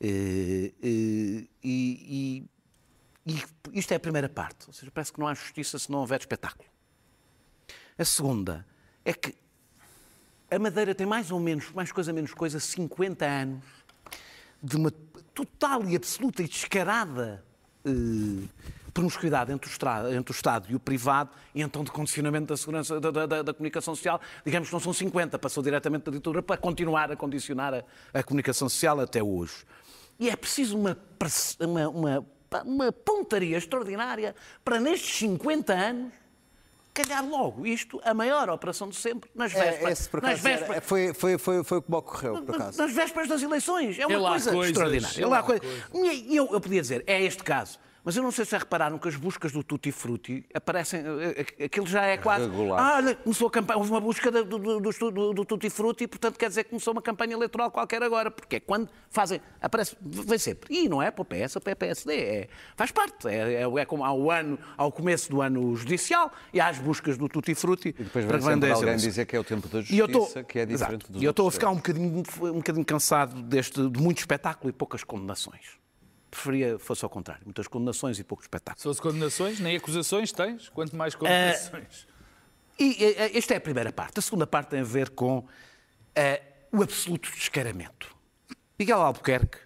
[0.00, 2.44] E, e-
[3.26, 5.98] e isto é a primeira parte, ou seja, parece que não há justiça se não
[6.00, 6.68] houver espetáculo.
[7.98, 8.64] A segunda
[9.04, 9.34] é que
[10.50, 13.64] a Madeira tem mais ou menos, mais coisa menos coisa, 50 anos
[14.62, 14.90] de uma
[15.34, 17.44] total e absoluta e descarada
[17.84, 17.90] eh,
[18.94, 22.98] promiscuidade entre o, entre o Estado e o privado e então de condicionamento da segurança
[23.00, 26.56] da, da- da- comunicação social, digamos que não são 50, passou diretamente da ditadura para
[26.56, 27.84] continuar a condicionar a,
[28.18, 29.64] a comunicação social até hoje.
[30.18, 32.24] E é preciso uma, press- uma,
[32.64, 36.12] uma, uma pontaria extraordinária para nestes 50 anos
[36.94, 40.08] calhar logo isto, a maior operação de sempre, nas É, vésperas.
[40.08, 42.56] por nas acaso, era- vésperas foi, foi, foi, foi o que me ocorreu, por nas-
[42.56, 42.78] acaso.
[42.78, 43.98] nas vésperas das eleições.
[43.98, 45.20] É uma É coisa coisas, extraordinária.
[45.20, 45.62] é É lá lá coisa.
[45.94, 47.78] E eu, eu podia dizer, é este caso.
[48.06, 51.00] Mas eu não sei se repararam que as buscas do Tutti Frutti aparecem.
[51.00, 52.48] eh, eh, Aquilo já é quase.
[52.48, 52.78] Regular.
[52.80, 53.78] Ah, olha, começou a campanha.
[53.78, 56.92] Houve uma busca do, do, do, do- Tutti Frutti e, portanto, quer dizer que começou
[56.92, 58.30] uma campanha eleitoral qualquer agora.
[58.30, 59.40] Porque é quando fazem.
[59.60, 59.96] Aparece.
[60.00, 60.72] Vem sempre.
[60.72, 62.14] E não é para o PS para o PSD.
[62.14, 63.26] É, faz parte.
[63.26, 67.18] É, é, é como ao, ano, ao começo do ano judicial e há as buscas
[67.18, 67.88] do Tutti Frutti.
[67.88, 70.64] E depois vem sempre alguém dizer que é o tempo da justiça, estou, que é
[70.64, 71.12] diferente Exato.
[71.12, 74.70] dos E eu estou a ficar um bocadinho, um bocadinho cansado deste, de muito espetáculo
[74.70, 75.84] e poucas condenações.
[76.36, 78.78] Preferia fosse ao contrário, muitas condenações e pouco espetáculo.
[78.78, 82.06] Se fosse condenações, nem acusações tens, quanto mais condenações.
[82.78, 84.18] E eh, esta é a primeira parte.
[84.18, 85.46] A segunda parte tem a ver com
[86.14, 88.14] eh, o absoluto descaramento.
[88.78, 89.56] Miguel Albuquerque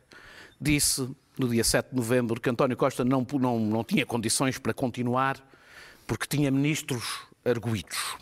[0.60, 4.72] disse no dia 7 de novembro que António Costa não, não, não tinha condições para
[4.72, 5.44] continuar
[6.06, 8.16] porque tinha ministros arguídos.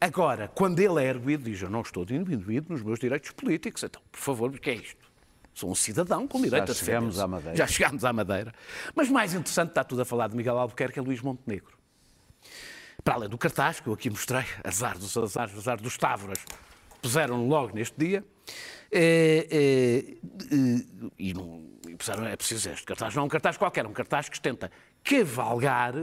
[0.00, 3.84] Agora, quando ele é arguído, diz: Eu não estou diminuído nos meus direitos políticos.
[3.84, 5.11] Então, por favor, o que é isto?
[5.54, 7.56] Sou um cidadão com direito a defender chegamos à Madeira.
[7.56, 8.54] Já chegámos à Madeira.
[8.94, 11.76] Mas mais interessante, está tudo a falar de Miguel Albuquerque, é Luís Montenegro.
[13.04, 16.38] Para além do cartaz, que eu aqui mostrei, azar dos azares, azar dos Távoras,
[17.02, 18.24] puseram logo neste dia.
[19.50, 20.16] eh,
[20.50, 23.88] eh, e não, e puseram, é preciso este cartaz não é um cartaz qualquer, é
[23.88, 24.70] um cartaz que tenta
[25.02, 25.94] cavalgar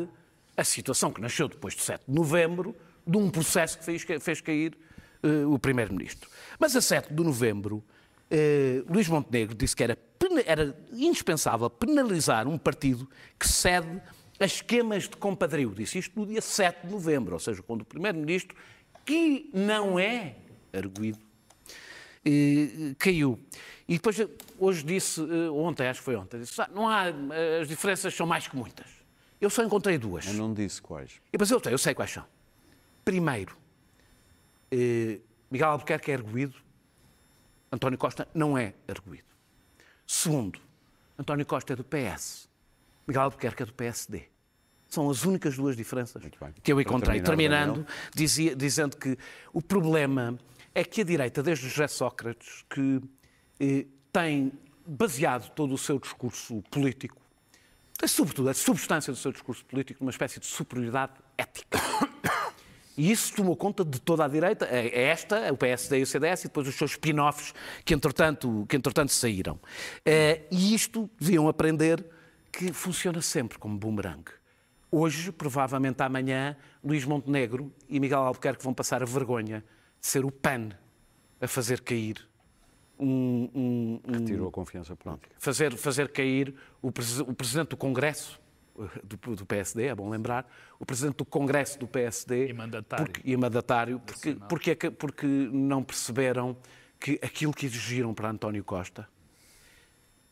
[0.57, 4.41] a situação que nasceu depois de 7 de novembro, de um processo que fez, fez
[4.41, 4.77] cair
[5.23, 6.29] eh, o Primeiro-Ministro.
[6.59, 7.83] Mas a 7 de novembro,
[8.29, 9.97] eh, Luís Montenegro disse que era,
[10.45, 14.01] era indispensável penalizar um partido que cede
[14.39, 15.73] a esquemas de compadrio.
[15.73, 18.55] Disse isto no dia 7 de novembro, ou seja, quando o Primeiro-Ministro,
[19.05, 20.35] que não é
[20.71, 21.19] arguído,
[22.25, 23.39] eh, caiu.
[23.87, 27.05] E depois, eh, hoje disse, eh, ontem, acho que foi ontem, disse, "Ah, não há,
[27.61, 28.87] as diferenças são mais que muitas.
[29.41, 30.27] Eu só encontrei duas.
[30.27, 31.13] Eu não disse quais.
[31.31, 32.25] E, Mas eu sei, eu sei quais são.
[33.05, 33.57] Primeiro,
[34.71, 36.55] eh, Miguel Albuquerque é arguído,
[37.71, 39.27] António Costa não é arguído.
[40.05, 40.59] Segundo,
[41.17, 42.49] António Costa é do PS,
[43.07, 44.23] Miguel Albuquerque é do PSD.
[44.87, 46.21] São as únicas duas diferenças
[46.63, 47.21] que eu encontrei.
[47.21, 49.17] Terminando, dizia- dizendo que
[49.53, 50.37] o problema
[50.73, 52.99] é que a direita, desde José Sócrates, que
[53.59, 54.51] eh, tem
[54.87, 57.19] baseado todo o seu discurso político
[58.07, 61.77] sobretudo, a substância do seu discurso político numa espécie de superioridade ética.
[62.99, 66.05] E isso tomou conta de toda a direita, é é esta, o PSD e o
[66.05, 67.53] CDS, e depois os seus spin-offs
[67.85, 69.57] que entretanto, que entretanto saíram.
[70.05, 72.05] Eh, E isto deviam aprender
[72.51, 74.25] que funciona sempre como boomerang.
[74.91, 79.63] Hoje, provavelmente amanhã, Luís Montenegro e Miguel Albuquerque vão passar a vergonha
[80.01, 80.69] de ser o PAN
[81.39, 82.27] a fazer cair
[82.99, 85.29] um- um- um, Tirou a confiança política.
[85.37, 88.37] fazer, fazer cair o, o presidente do Congresso
[89.03, 93.05] do, do PSD, é bom lembrar, o presidente do Congresso do PSD E mandatário.
[93.05, 96.55] porque, e mandatário, porque, porque, é que- porque não perceberam
[96.99, 99.07] que aquilo que exigiram para António Costa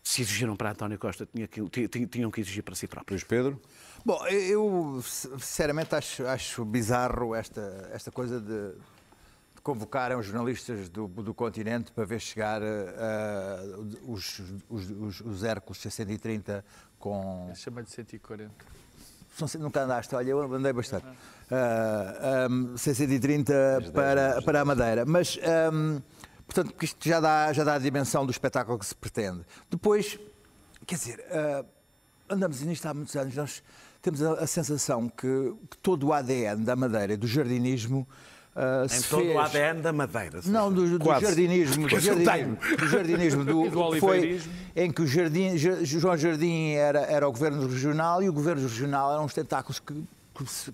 [0.04, 3.22] se exigiram para António Costa, tinha que- tinham que exigir para si próprios.
[3.22, 3.62] Luís Pedro?
[4.06, 11.08] Bom, eu sinceramente acho, acho bizarro esta, esta coisa de, de convocarem os jornalistas do,
[11.10, 13.60] do continente para ver chegar eh,
[14.04, 16.64] os, os, os, os Hércules 630
[17.00, 17.52] com.
[17.56, 18.52] Chama-lhe 140.
[19.40, 21.06] Não sei, nunca andaste, olha, eu andei bastante.
[21.52, 25.06] Ah, um, 630 para, para a Madeira.
[25.06, 26.00] Mas, ahm,
[26.46, 29.46] portanto, porque isto já dá, já dá a dimensão do espetáculo que se pretende.
[29.70, 30.20] Depois,
[30.86, 31.64] quer dizer, ah,
[32.30, 33.64] andamos nisto há muitos anos, nós
[34.02, 38.08] temos a, a sensação que, que todo o ADN da Madeira e do jardinismo.
[38.58, 39.36] Ah, Em se todo fez...
[39.36, 40.39] o ADN da Madeira.
[40.46, 44.52] Não, do, do jardinismo, do jardinismo, do jardinismo do, do foi oliveirismo.
[44.76, 48.63] em que o jardim, Ja- João Jardim era, era o governo regional e o governo
[48.63, 49.93] regional eram os tentáculos que,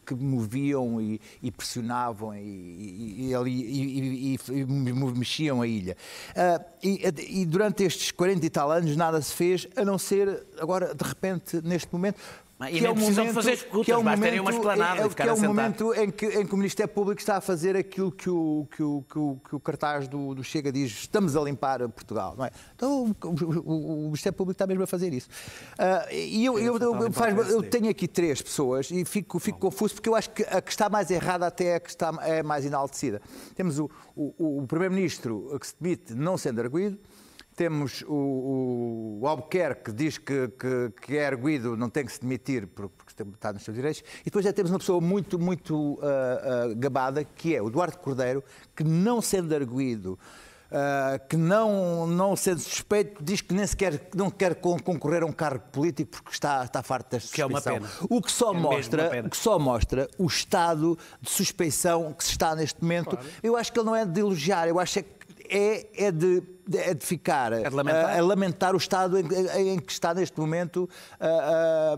[0.05, 4.65] que, moviam e, e pressionavam e, e, e, ali- e- e- e- e
[5.17, 5.95] mexiam a ilha.
[6.81, 7.01] E,
[7.41, 11.03] e durante estes 40 e tal anos nada se fez, a não ser agora, de
[11.07, 12.17] repente, neste momento.
[12.59, 14.51] Ah, e que é o precisam momento- fazer escutas, que é o basta terem uma
[14.51, 17.19] momento- esplanada é- ficar que é o momento em que, em que o Ministério Público
[17.19, 20.43] está a fazer aquilo que o, que o, que o, que o cartaz do, do
[20.43, 22.35] Chega diz: estamos a limpar Portugal.
[22.37, 22.51] Não é?
[22.75, 25.27] Então o, o- o Ministério Público está mesmo a fazer isso.
[25.77, 29.59] Ah, e eu, eu, eu, eu faz- eu tenho aqui três pessoas e fico, fico
[29.59, 32.11] confuso porque eu acho que a que está mais errada até é a que está,
[32.21, 33.21] é mais enaltecida.
[33.55, 36.97] Temos o, o, o Primeiro-Ministro que se demite não sendo arguído.
[37.55, 42.19] Temos o, o Albuquerque que diz que, que, que é arguído, não tem que se
[42.21, 44.03] demitir por- porque está nos seus direitos.
[44.21, 46.07] E depois já temos uma pessoa muito, muito ah,
[46.71, 48.43] ah, gabada, que é o Eduardo Cordeiro,
[48.75, 50.17] que não sendo arguído,
[50.71, 55.25] ah, que não, não sendo suspeito, diz que nem sequer não quer con- concorrer a
[55.27, 58.07] um cargo político porque está, está farto desta Que é suspeição.
[58.09, 62.31] O que só É mostra, o que só mostra o estado de suspeição que se
[62.31, 63.15] está neste momento.
[63.43, 66.41] Eu acho que ele não é de elogiar, eu acho é que é, é, de,
[66.73, 68.05] é de ficar de lamentar?
[68.05, 69.23] a, a lamentar o estado em,
[69.73, 71.97] em- que está neste momento ah,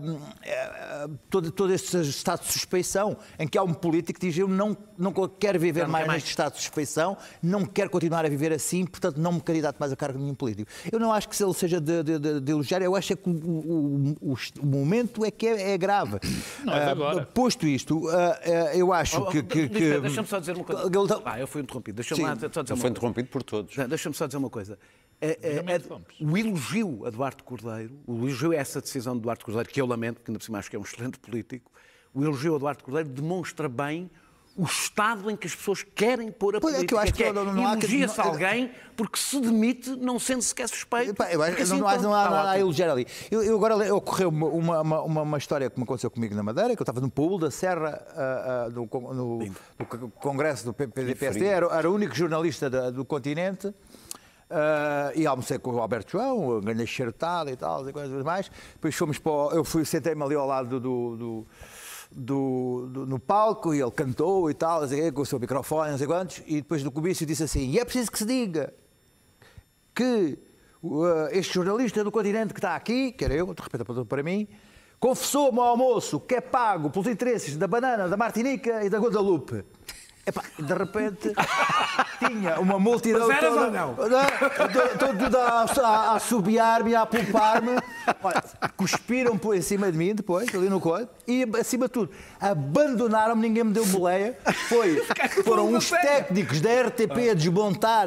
[1.04, 4.48] ah, todo, todo este estado de suspeição, em que há um político que diz eu
[4.48, 6.16] não, não quero viver não mais, quer mais.
[6.22, 9.92] neste estado de suspeição, não quero continuar a viver assim, portanto não me candidato mais
[9.92, 10.70] a cargo de nenhum político.
[10.90, 13.16] Eu não acho que se ele seja de, de- de- de elogiar, eu acho é
[13.16, 16.18] que o, o- o- o momento é que é, é grave.
[16.64, 17.26] Não é Ah, agora.
[17.26, 19.42] posto isto, ah, ah, eu acho Oh, oh, que...
[19.42, 21.22] que, Luís que- Pedro, Deixa-me só dizer uma coisa.
[21.24, 21.96] Ah, eu fui interrompido.
[21.96, 22.88] Deixa-me só dizer uma foi coisa.
[22.88, 23.76] interrompido por todos.
[23.88, 24.55] Deixa-me só dizer uma coisa.
[25.20, 26.08] É- é- é- vamos.
[26.20, 29.86] o elogio a Duarte Cordeiro, o elogio a essa decisão de Duarte Cordeiro, que eu
[29.86, 31.70] lamento, porque ainda por cima acho que é um excelente político,
[32.12, 34.10] o elogio a Duarte Cordeiro demonstra bem
[34.58, 36.88] o estado em que as pessoas querem pôr a Pois é política.
[36.88, 40.66] que eu acho que é, não- que- elogia-se alguém porque se demite não sendo sequer
[40.66, 41.22] suspeito.
[41.30, 43.06] Eu acho que assim, não há, não há nada a elogiar ali.
[43.30, 46.74] Eu, eu agora ocorreu uma, uma, uma, uma história que me aconteceu comigo na Madeira,
[46.74, 49.38] que eu estava no Pulo da Serra, ah, ah, no, no-
[49.78, 53.74] no co- congresso do PPD-PSD, era, era o único jornalista da- do continente.
[54.50, 58.50] Ah, e almocei com o Alberto João, ganhei xertada e tal, e coisas mais.
[58.74, 59.32] Depois fomos para.
[59.32, 61.46] o- Eu fui, sentei-me ali ao lado do- do-
[62.12, 65.98] do, do- no palco e ele cantou e tal, quê, com o seu microfone, não
[65.98, 68.72] sei quantos, e depois do comício disse assim: e é preciso que se diga
[69.94, 70.38] que
[70.82, 74.22] uh, este jornalista do continente que está aqui, que era eu, de repente apontou para
[74.22, 74.46] mim,
[75.00, 79.64] confessou-me ao almoço que é pago pelos interesses da banana, da Martinica e da Guadalupe.
[80.26, 81.32] Epá, de repente
[82.18, 83.94] tinha uma multidão Mas eras toda, ou não?
[83.94, 87.08] Todo- tudo a, a, a assobiar-me, a.
[88.22, 88.42] Olha,
[88.76, 92.10] Cuspiram por em cima de mim depois, ali no coito, e acima de tudo,
[92.40, 94.36] abandonaram-me, ninguém me deu boleia.
[94.68, 94.96] Foi,
[95.44, 98.06] foram uns técnicos da RTP a desmontar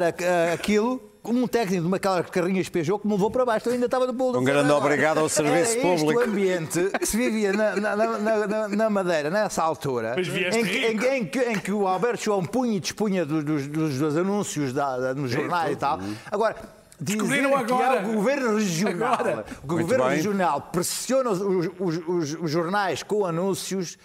[0.52, 1.09] aquilo.
[1.22, 4.06] Como um técnico de uma carrinhas Peugeot que me levou para baixo, eu ainda estava
[4.06, 4.38] no pulo.
[4.40, 6.20] Um grande obrigado ao serviço Era este público.
[6.20, 10.86] o ambiente que se vivia na, na- na- na- na Madeira, nessa altura, em, que-
[10.86, 13.98] em que- em que, em que o Alberto João punha e dispunha dos, dos- dos-
[13.98, 16.00] dos anúncios da, da- nos jornais e tal.
[16.30, 16.56] Agora,
[16.98, 18.00] Descobriram que agora.
[18.00, 19.44] há o governo regional, Agora.
[19.62, 23.98] o governo regional pressiona os, os- os- os jornais com anúncios.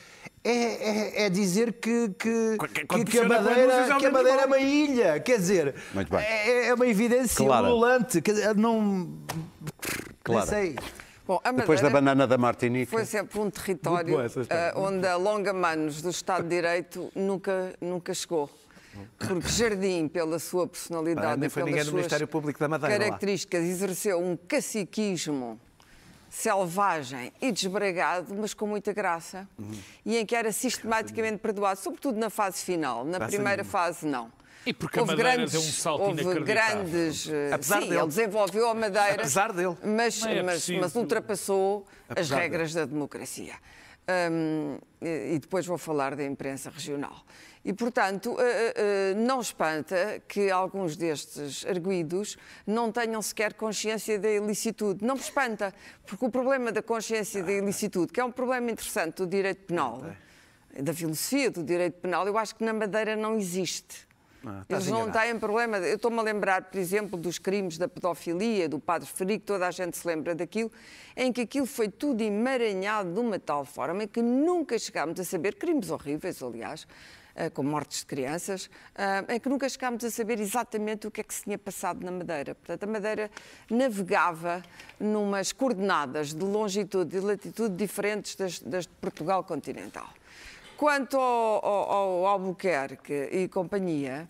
[0.48, 4.46] É, é- é dizer que, que, que- que a Madeira, é que a Madeira é
[4.46, 5.20] uma ilha.
[5.20, 6.24] Quer dizer, Muito bem.
[6.24, 7.44] é, é uma evidência.
[8.24, 9.10] Quer dizer, não.
[10.30, 10.76] Nem sei.
[11.28, 12.92] Bom, a Depois da banana da Martinica.
[12.92, 18.48] Foi sempre um território ah, onde a longa-manos do Estado de Direito nunca, nunca chegou.
[19.18, 23.04] Porque Jardim, pela sua personalidade Ah, e pelas suas Ministério Público da Madeira lá.
[23.06, 25.60] características, exerceu um caciquismo
[26.30, 29.72] selvagem e desbragado, mas com muita graça, Uhum.
[30.06, 33.04] e em que era sistematicamente perdoado, sobretudo na fase final.
[33.06, 33.72] Na Graça primeira nenhuma.
[33.72, 34.32] fase, não.
[34.66, 37.30] E porque a Madeira deu um salto houve grandes.
[37.30, 38.00] eh, Apesar sim, dele.
[38.02, 39.14] ele desenvolveu a Madeira.
[39.14, 39.78] Apesar dele.
[39.84, 43.54] Mas, é mas, mas ultrapassou as Apesar regras da democracia.
[44.32, 47.24] Um, e depois vou falar da imprensa regional.
[47.66, 54.30] E, portanto, uh, uh, não espanta que alguns destes arguídos não tenham sequer consciência da
[54.30, 55.04] ilicitude.
[55.04, 55.74] Não me espanta,
[56.06, 60.04] porque o problema da consciência da ilicitude, que é um problema interessante do direito penal,
[60.80, 64.06] da filosofia do direito penal, eu acho que na Madeira não existe.
[64.46, 65.78] Ah, Eles não têm problema.
[65.78, 69.72] Eu estou-me a lembrar, por exemplo, dos crimes da pedofilia, do padre Ferico, toda a
[69.72, 70.72] gente se lembra daquilo,
[71.18, 75.56] em que aquilo foi tudo emaranhado de uma tal forma que nunca chegámos a saber,
[75.56, 80.40] crimes horríveis, aliás, eh, com mortes de crianças, eh, em que nunca chegámos a saber
[80.40, 82.56] exatamente o que é que se tinha passado na Madeira.
[82.56, 83.32] Portanto, a Madeira
[83.70, 84.64] navegava
[85.00, 90.08] numas coordenadas de longitude e latitude diferentes das, das de Portugal continental.
[90.78, 94.30] Quanto ao, ao, ao Albuquerque e companhia,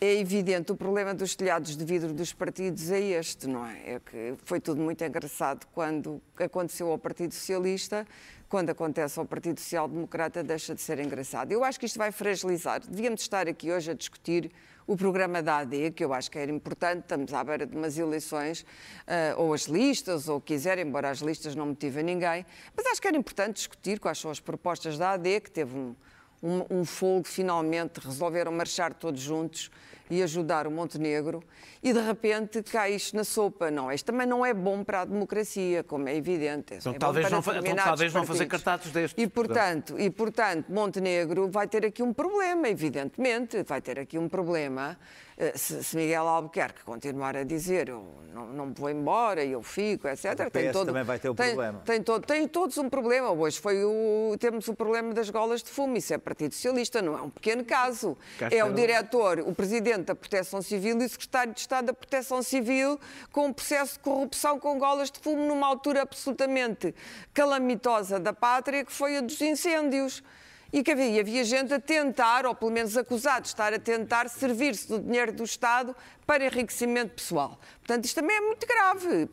[0.00, 3.94] é evidente, o problema dos telhados de vidro dos partidos é este, não é?
[3.94, 8.06] é que foi tudo muito engraçado quando aconteceu ao Partido Socialista,
[8.48, 11.52] quando acontece ao Partido Social Democrata deixa de ser engraçado.
[11.52, 12.80] Eu acho que isto vai fragilizar.
[12.80, 14.50] Devíamos estar aqui hoje a discutir
[14.86, 17.98] o programa da AD, que eu acho que era importante, estamos à beira de umas
[17.98, 23.02] eleições, uh, ou as listas, ou quiser, embora as listas não motivem ninguém, mas acho
[23.02, 25.94] que era importante discutir quais são as propostas da AD, que teve um,
[26.42, 29.70] um, um fogo, finalmente resolveram marchar todos juntos
[30.10, 31.42] e ajudar o Montenegro,
[31.82, 33.70] e de repente cai isto na sopa.
[33.70, 36.74] Não, isto também não é bom para a democracia, como é evidente.
[36.74, 39.22] Então, é talvez, não, então, talvez não fazer cartazes destes.
[39.22, 44.28] E portanto, e, portanto, Montenegro vai ter aqui um problema, evidentemente, vai ter aqui um
[44.28, 44.98] problema
[45.40, 48.04] eh, se, se Miguel Albuquerque continuar a dizer eu
[48.34, 50.46] não, não me vou embora, eu fico, etc.
[50.46, 51.80] O tem todo, também vai ter um tem, problema.
[51.84, 53.30] Tem, todo, tem todos um problema.
[53.30, 55.96] Hoje foi o, temos o problema das golas de fumo.
[55.96, 58.18] Isso é Partido Socialista, não é um pequeno caso.
[58.50, 62.98] é o diretor, o presidente da Proteção Civil e secretário de Estado da Proteção Civil
[63.32, 66.94] com um processo de corrupção com golas de fumo numa altura absolutamente
[67.34, 70.22] calamitosa da pátria, que foi a dos incêndios
[70.72, 74.28] e que havia, havia gente a tentar, ou pelo menos acusado de estar a tentar,
[74.28, 75.96] servir-se do dinheiro do Estado
[76.26, 77.58] para enriquecimento pessoal.
[77.78, 79.28] Portanto, isto também é muito grave.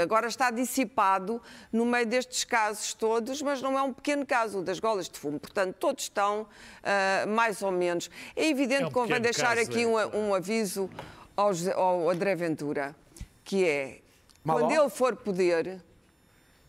[0.00, 4.80] Agora está dissipado no meio destes casos todos, mas não é um pequeno caso das
[4.80, 5.38] golas de fumo.
[5.38, 8.10] Portanto, todos estão uh, mais ou menos.
[8.34, 9.86] É evidente é um que convém deixar caso, aqui é.
[9.86, 10.88] um, um, aviso
[11.36, 12.96] ao, ao André Ventura,
[13.44, 14.00] que é,
[14.42, 14.60] Maló?
[14.60, 15.82] quando ele for poder...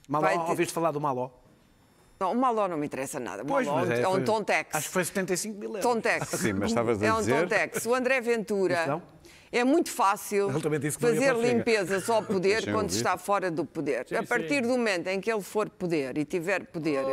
[0.10, 0.50] Maló, ter...
[0.50, 1.39] ouviste falar do Maló?
[2.20, 3.44] Não, o Maló não me interessa nada.
[3.44, 4.76] O pois, Maló é, é, um Tontex.
[4.76, 5.84] Acho que foi 75 mil euros.
[5.84, 6.28] Tontex.
[6.28, 7.32] Sim, mas estavas a é dizer...
[7.32, 7.86] É um Tontex.
[7.86, 9.02] O André Ventura...
[9.52, 10.50] É muito fácil
[11.00, 14.06] fazer limpezas ao poder quando está fora do poder.
[14.08, 14.62] Sim, a partir sim.
[14.62, 17.04] do momento em que ele for poder e tiver poder,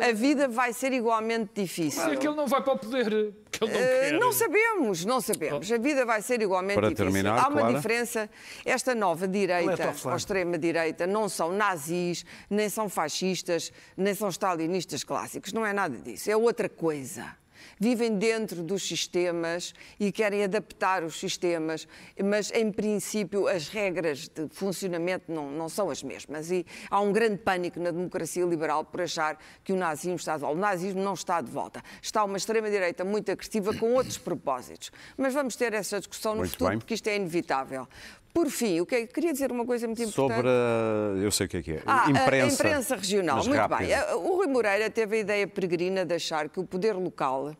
[0.00, 2.02] a vida vai ser igualmente difícil.
[2.02, 3.34] Mas é que ele não vai para o poder.
[3.60, 5.70] Não, uh, não sabemos, não sabemos.
[5.70, 7.12] A vida vai ser igualmente para difícil.
[7.12, 7.74] Terminar, Há uma Clara.
[7.74, 8.30] diferença.
[8.64, 15.02] Esta nova direita, é ou extrema-direita, não são nazis, nem são fascistas, nem são stalinistas
[15.02, 15.52] clássicos.
[15.52, 16.30] Não é nada disso.
[16.30, 17.39] É outra coisa
[17.78, 21.86] vivem dentro dos sistemas e querem adaptar os sistemas,
[22.22, 26.50] mas em princípio as regras de funcionamento não, não são as mesmas.
[26.50, 30.40] E há um grande pânico na democracia liberal por achar que o nazismo está de
[30.40, 30.56] volta.
[30.56, 31.82] O nazismo não está de volta.
[32.02, 34.90] Está uma extrema-direita muito agressiva com outros propósitos.
[35.16, 36.78] Mas vamos ter essa discussão no muito futuro, bem.
[36.78, 37.86] porque isto é inevitável.
[38.32, 40.36] Por fim, o que é, queria dizer uma coisa muito importante.
[40.36, 41.82] Sobre a, eu sei o que é que é.
[41.84, 43.36] Ah, imprensa, a imprensa regional.
[43.38, 43.78] Muito rápido.
[43.78, 43.96] bem.
[44.14, 47.54] O Rui Moreira teve a ideia peregrina de achar que o poder local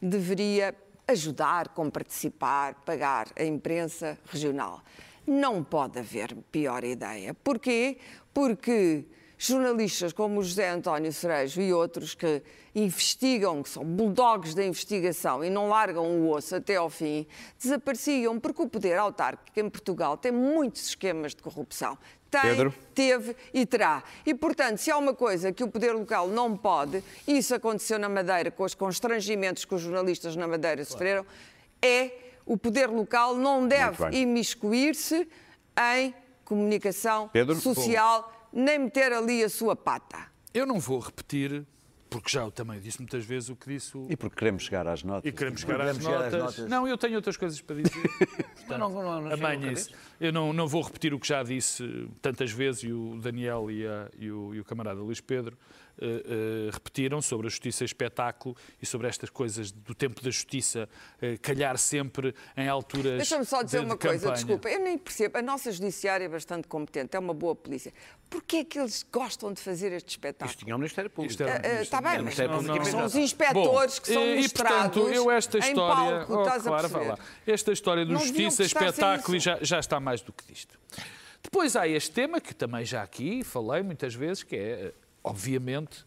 [0.00, 0.74] deveria
[1.06, 4.82] ajudar, com participar, pagar a imprensa regional.
[5.26, 7.34] Não pode haver pior ideia.
[7.34, 7.98] Porquê?
[8.32, 9.04] Porque
[9.38, 12.42] jornalistas como o José António Cerejo e outros que
[12.74, 17.26] investigam, que são bulldogs da investigação e não largam o osso até ao fim,
[17.58, 21.96] desapareciam porque o poder autárquico em Portugal tem muitos esquemas de corrupção.
[22.30, 22.74] Tem, Pedro.
[22.94, 24.02] teve e terá.
[24.26, 27.98] E, portanto, se há uma coisa que o poder local não pode, e isso aconteceu
[27.98, 31.24] na Madeira com os constrangimentos que os jornalistas na Madeira sofreram,
[31.80, 32.10] é
[32.44, 35.26] o poder local não deve imiscuir-se
[35.94, 36.14] em
[36.44, 37.56] comunicação Pedro.
[37.56, 40.28] social nem meter ali a sua pata.
[40.54, 41.66] Eu não vou repetir
[42.08, 44.06] porque já eu também disse muitas vezes o que disse o...
[44.08, 45.28] E porque queremos chegar às notas.
[45.28, 46.34] E queremos chegar, às, chegar notas.
[46.34, 46.70] às, notas.
[46.70, 48.08] Não, eu tenho outras coisas para dizer.
[48.56, 49.90] Portanto, não, não, não, amanhã isso.
[50.18, 53.86] Eu não, não vou repetir o que já disse tantas vezes e o Daniel e,
[53.86, 55.58] a, e, o, e o camarada Luís Pedro
[55.98, 60.88] uh, repetiram sobre a justiça e espetáculo e sobre estas coisas do tempo da justiça
[61.22, 63.16] uh, calhar sempre em alturas.
[63.16, 64.34] Deixa-me só dizer de, uma de coisa, campanha.
[64.34, 65.38] desculpa, eu nem percebo.
[65.38, 67.92] A nossa judiciária é bastante competente, é uma boa polícia.
[68.28, 70.50] Porquê é que eles gostam de fazer este espetáculo?
[70.50, 71.42] Isto tinha o Ministério Público.
[71.80, 75.08] Está bem, mas não, não, são os inspectores Bom, que são e, mostrados e, portanto,
[75.14, 77.18] eu esta história, em palco, oh, claro, vai lá.
[77.46, 80.78] Esta história de justiça, espetáculo, já, já está mais do que disto.
[81.42, 84.92] Depois há este tema, que também já aqui falei muitas vezes, que é,
[85.26, 86.04] obviamente,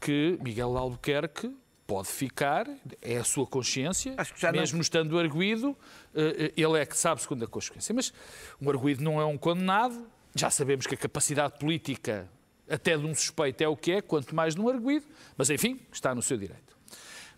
[0.00, 1.54] que Miguel Albuquerque
[1.86, 2.66] pode ficar,
[3.00, 5.76] é a sua consciência, já não- mesmo estando arguído,
[6.14, 7.94] eh, ele é que sabe segundo a consciência.
[7.94, 8.12] Mas
[8.60, 12.28] um arguído não é um condenado, já sabemos que a capacidade política
[12.68, 15.06] até de um suspeito é o que é, quanto mais de um arguído,
[15.36, 16.76] mas enfim, está no seu direito.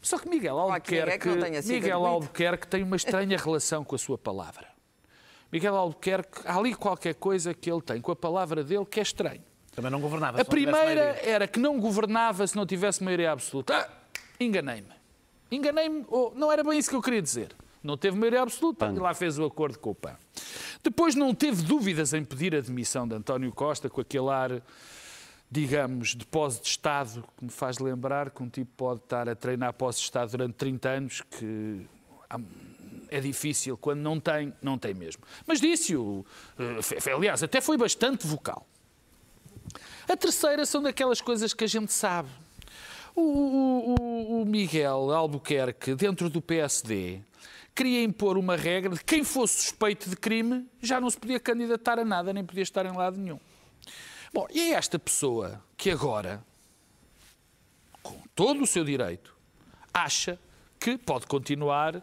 [0.00, 2.06] Só que Miguel quem é que Albuquerque, Miguel.
[2.06, 4.66] Albuquerque tem uma estranha relação com a sua palavra.
[5.52, 9.02] Miguel Albuquerque, há ali qualquer coisa que ele tem com a palavra dele que é
[9.02, 9.42] estranho.
[9.78, 10.40] Também não governava.
[10.40, 13.76] A primeira era que não governava se não tivesse maioria absoluta.
[13.76, 13.88] Ah,
[14.40, 14.88] enganei-me.
[15.52, 17.54] Enganei-me, ou não era bem isso que eu queria dizer.
[17.80, 20.16] Não teve maioria absoluta e lá fez o acordo com o PAN.
[20.82, 24.60] Depois não teve dúvidas em pedir a demissão de António Costa com aquele ar,
[25.48, 29.36] digamos, de pós de Estado, que me faz lembrar que um tipo pode estar a
[29.36, 31.86] treinar pós de Estado durante 30 anos, que
[33.10, 35.22] é difícil, quando não tem, não tem mesmo.
[35.46, 36.26] Mas disse-o,
[36.58, 38.66] eh, aliás, até foi bastante vocal.
[40.08, 42.28] A terceira são daquelas coisas que a gente sabe.
[43.14, 47.20] O, o- o- Miguel Albuquerque, dentro do PSD,
[47.74, 51.98] queria impor uma regra de quem fosse suspeito de crime já não se podia candidatar
[51.98, 53.40] a nada, nem podia estar em lado nenhum.
[54.32, 56.44] Bom, e é esta pessoa que agora,
[58.02, 59.34] com todo o seu direito,
[59.92, 60.38] acha
[60.78, 62.02] que pode continuar eh,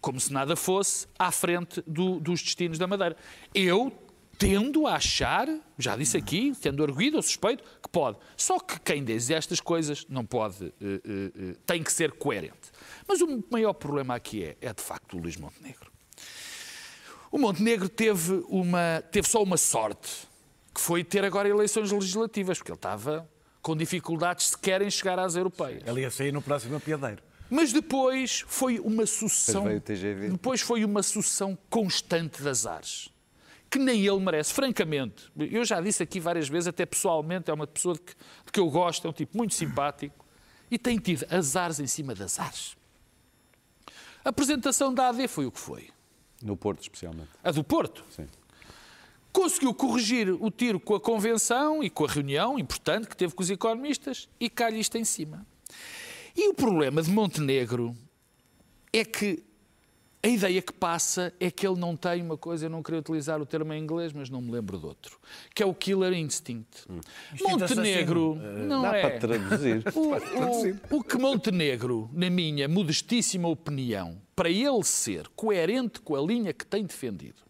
[0.00, 3.16] como se nada fosse, à frente do- dos destinos da Madeira.
[3.54, 3.90] Eu
[4.38, 8.18] tendo a achar, já disse aqui, tendo arguido ou suspeito, que pode.
[8.36, 12.70] Só que quem diz estas coisas não pode, eh, eh, eh, tem que ser coerente.
[13.06, 15.90] Mas o maior problema aqui é, é de facto o Luís Montenegro.
[17.30, 20.28] O Montenegro teve, uma, teve só uma sorte,
[20.74, 23.28] que foi ter agora eleições legislativas, porque ele estava
[23.62, 25.82] com dificuldades sequer em chegar às europeias.
[25.86, 27.22] Ele ia sair no próximo apiadeiro.
[27.48, 29.64] Mas depois foi uma sucessão.
[30.30, 33.10] Depois foi uma sucessão constante de azares.
[33.76, 35.30] Que nem ele merece, francamente.
[35.36, 38.14] Eu já disse aqui várias vezes, até pessoalmente, é uma pessoa de que,
[38.46, 40.24] de que eu gosto, é um tipo muito simpático
[40.70, 42.74] e tem tido azares em cima de azares.
[44.24, 45.90] A apresentação da AD foi o que foi.
[46.42, 47.28] No Porto, especialmente.
[47.44, 48.02] A do Porto.
[48.08, 48.26] Sim.
[49.30, 53.42] Conseguiu corrigir o tiro com a convenção e com a reunião importante que teve com
[53.42, 55.46] os economistas e cai-lhe isto em cima.
[56.34, 57.94] E o problema de Montenegro
[58.90, 59.44] é que
[60.26, 63.40] a ideia que passa é que ele não tem uma coisa, eu não queria utilizar
[63.40, 65.18] o termo em inglês, mas não me lembro de outro,
[65.54, 66.84] que é o killer instinct.
[67.40, 69.02] Montenegro não Dá é.
[69.08, 69.82] para traduzir.
[69.94, 76.20] O, o- o que Montenegro, na minha modestíssima opinião, para ele ser coerente com a
[76.20, 77.42] linha que tem defendido,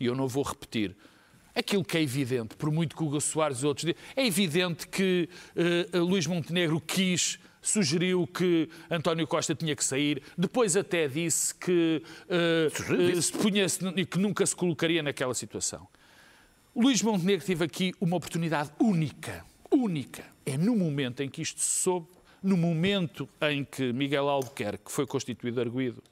[0.00, 0.96] e eu não vou repetir
[1.54, 4.88] aquilo que é evidente, por muito que o Hugo Soares e outros digam, é evidente
[4.88, 11.54] que eh, Luís Montenegro quis, sugeriu que António Costa tinha que sair, depois até disse
[11.54, 12.68] que, eh,
[13.22, 15.86] se punha-se- e que nunca se colocaria naquela situação.
[16.74, 20.24] Luís Montenegro teve aqui uma oportunidade única, única.
[20.44, 22.08] É no momento em que isto se soube,
[22.42, 26.02] no momento em que Miguel Albuquerque foi constituído arguído,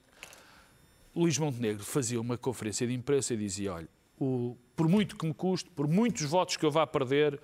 [1.17, 3.89] Luís Montenegro fazia uma conferência de imprensa e dizia, olha,
[4.21, 7.39] o- por muito que me custe, por muitos votos que eu vá perder,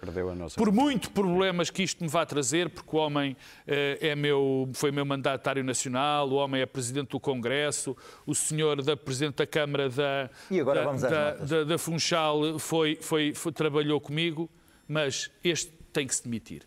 [0.57, 4.91] por muito problemas que isto me vá trazer, porque o homem eh, é meu, foi
[4.91, 7.95] meu mandatário nacional, o homem é presidente do Congresso,
[8.27, 10.31] o senhor da presidente da Câmara da,
[10.65, 14.49] da, da, da, da Funchal foi, foi, foi- trabalhou comigo,
[14.89, 16.63] mas este tem que se demitir.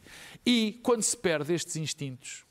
[0.45, 2.45] E quando se perde estes instintos,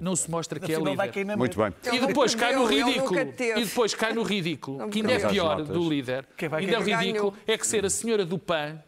[0.00, 1.36] não se mostra que é líder.
[1.36, 1.72] Muito bem.
[1.92, 3.20] E depois cai no ridículo.
[3.20, 4.78] E depois cai no ridículo.
[4.78, 6.26] Não Que ainda é pior do líder.
[6.52, 8.78] Ainda é ridículo é que ser a senhora do PAN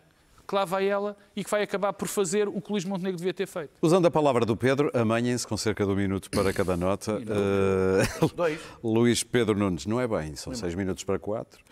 [0.49, 3.35] que lá vai ela e que vai acabar por fazer o que Luís Montenegro devia
[3.35, 3.71] ter feito.
[3.83, 7.21] Usando a palavra do Pedro, amanhem-se com cerca de um minuto para cada nota.
[8.35, 8.59] Dois.
[8.83, 11.63] Luís Pedro Nunes, não é bem, são seis minutos para quatro.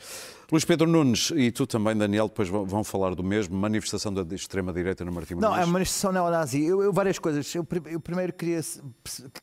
[0.51, 3.57] Luís Pedro Nunes e tu também, Daniel, depois vão vão falar do mesmo.
[3.57, 6.65] Manifestação da extrema-direita no Martim Não, é uma manifestação neonazi.
[6.65, 7.53] Eu, eu várias coisas.
[7.55, 8.61] Eu, eu primeiro queria,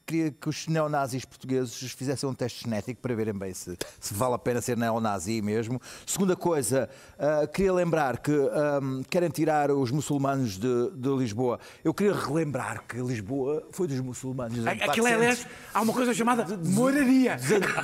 [0.06, 4.36] queria que os neonazis portugueses fizessem um teste genético para verem bem se, se vale
[4.36, 5.82] a pena ser neonazi mesmo.
[6.06, 11.60] Segunda coisa, ah, queria lembrar que ahm, querem tirar os muçulmanos de, de Lisboa.
[11.84, 14.66] Eu queria relembrar que Lisboa foi dos muçulmanos.
[14.66, 17.38] Aquilo é, 400 aliás, há uma coisa chamada moraria.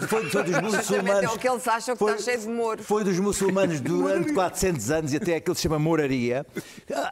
[0.08, 1.24] foi, foi dos muçulmanos.
[1.24, 2.86] é o que eles acham que está cheio de mouros.
[2.86, 6.46] Foi dos muçulmanos durante 400 anos e até aquilo se chama moraria.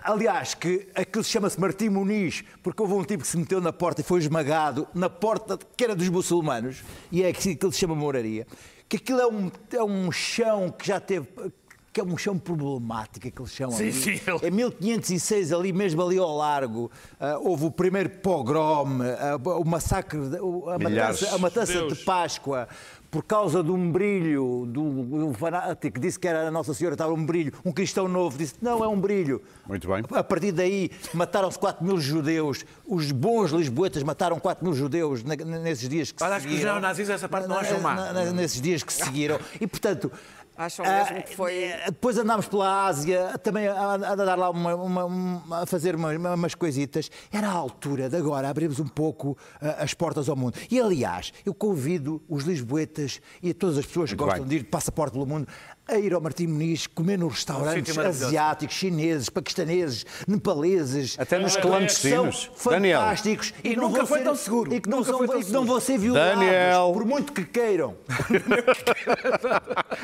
[0.04, 4.02] Aliás, que aquilo chama-se Martim Muniz, porque houve um tipo que se meteu na porta
[4.02, 7.96] e foi esmagado na porta que era dos muçulmanos, e é que aquilo se chama
[7.96, 8.46] moraria.
[8.88, 11.28] Que aquilo é um, é um chão que já teve.
[11.92, 13.94] Que é um chão problemático, aquele chão Sim, ali.
[13.94, 19.36] sim, ele- Em 1506, ali mesmo ali ao largo, ah, houve o primeiro pogrom, ah,
[19.60, 21.98] o massacre, de- o- a matança, a matança Judeus.
[21.98, 22.68] de Páscoa
[23.10, 26.94] por causa de um brilho, de um fanático que disse que era a Nossa Senhora,
[26.96, 29.42] estava um brilho, um cristão novo disse não, é um brilho.
[29.68, 30.04] Muito bem.
[30.12, 35.88] A partir daí mataram-se 4 mil judeus, os bons lisboetas mataram 4 mil judeus nesses
[35.88, 36.74] dias que Olha, se acho que os seguiram.
[36.74, 38.12] neonazis essa parte não acham má.
[38.34, 39.40] Nesses dias que se seguiram.
[39.60, 40.12] E, portanto...
[40.58, 44.50] Acham ah, mesmo que foi- eh, Depois andámos pela Ásia, também a, a dar lá
[44.50, 47.12] uma, uma- uma- a fazer uma- uma- umas coisitas.
[47.32, 50.58] Era a altura de agora abrirmos um pouco ah, as portas ao mundo.
[50.72, 54.50] E aliás, eu convido os lisboetas e todas as pessoas que Muito gostam bem.
[54.50, 55.48] de ir de passaporte pelo mundo
[55.88, 61.16] a ir ao Martim Muniz comer nos restaurantes asiáticos, chineses, paquistaneses, nepaleses.
[61.20, 62.52] Até nos clandestinos.
[62.66, 63.02] Daniel.
[63.02, 64.74] fantásticos E não nunca foi ser- tão seguro.
[64.74, 66.92] E que não, são, e que não vão ser violados, Daniel.
[66.94, 67.96] por muito que queiram.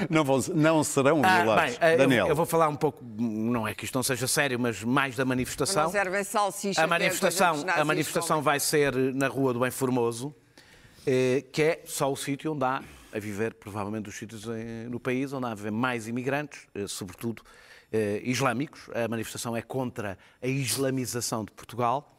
[0.09, 1.77] Não, vão, não serão Ah, violados.
[1.77, 2.27] bem, eh, eu- Daniel.
[2.27, 5.25] Eu, vou falar um pouco, não é que isto não seja sério, mas mais da
[5.25, 5.91] manifestação.
[5.91, 6.81] Não salsicha.
[6.81, 8.43] A é manifestação, a manifestação comem.
[8.43, 10.33] vai ser na Rua do Bem Formoso,
[11.05, 12.81] eh, que é só o sítio onde há
[13.13, 17.43] a viver, provavelmente, os sítios em- no país onde há mais imigrantes, eh, sobretudo
[17.91, 18.89] eh, islâmicos.
[18.93, 22.15] A manifestação é contra a islamização de Portugal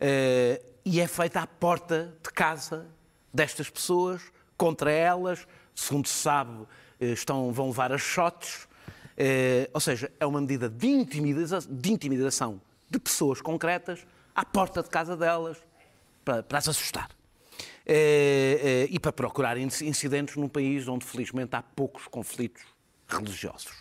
[0.00, 2.86] eh, e é feita à porta de casa
[3.32, 4.20] destas pessoas,
[4.56, 6.66] contra elas, segundo se sabe,
[7.00, 8.66] eh, estão, vão levar a shots.
[9.16, 14.82] Eh, ou seja, é uma medida de intimidação, de intimidação de pessoas concretas à porta
[14.82, 15.56] de casa delas
[16.24, 17.08] para, para as assustar.
[17.86, 22.62] Eh, eh, e para procurar inc- incidentes num país onde, felizmente, há poucos conflitos
[23.08, 23.72] religiosos.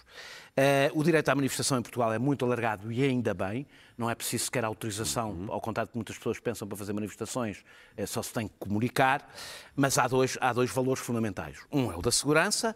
[0.58, 3.66] Eh, o direito à manifestação em Portugal é muito alargado e ainda bem.
[3.98, 7.64] Não é preciso sequer autorização, ao contrário do que muitas pessoas pensam para fazer manifestações,
[7.96, 9.32] eh, só se tem que comunicar.
[9.76, 11.60] Mas há dois, há dois valores fundamentais.
[11.72, 12.76] Um é o da segurança,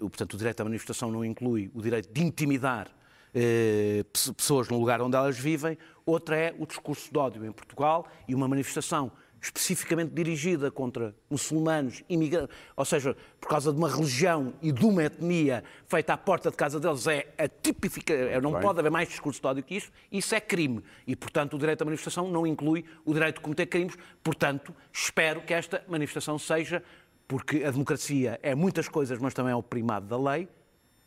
[0.00, 2.88] o- portanto, o direito à manifestação não inclui o direito de intimidar
[3.32, 8.06] pe- pessoas no lugar onde elas vivem, outra é o discurso de ódio em Portugal
[8.26, 9.10] e uma manifestação
[9.40, 15.04] especificamente dirigida contra muçulmanos, imigrantes, ou seja, por causa de uma religião e de uma
[15.04, 18.60] etnia feita à porta de casa deles, é a tipifica, é- não bem.
[18.60, 20.82] pode haver mais discurso de ódio que isso, isso é crime.
[21.06, 25.40] E, portanto, o direito à manifestação não inclui o direito de cometer crimes, portanto, espero
[25.42, 26.82] que esta manifestação seja,
[27.26, 30.48] porque a democracia é muitas coisas, mas também é o primado da lei,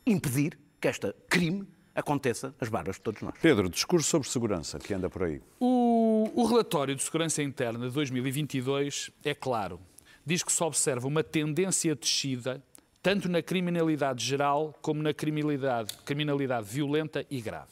[0.05, 1.67] impedir que este crime
[2.01, 3.33] aconteça às barbas de todos nós.
[3.41, 5.41] Pedro, discurso sobre segurança que anda por aí.
[5.59, 9.79] O, o relatório de segurança interna de 2022 é claro.
[10.25, 12.61] Diz que se observa uma tendência descida
[13.01, 17.71] tanto na criminalidade geral como na criminalidade, criminalidade violenta e grave.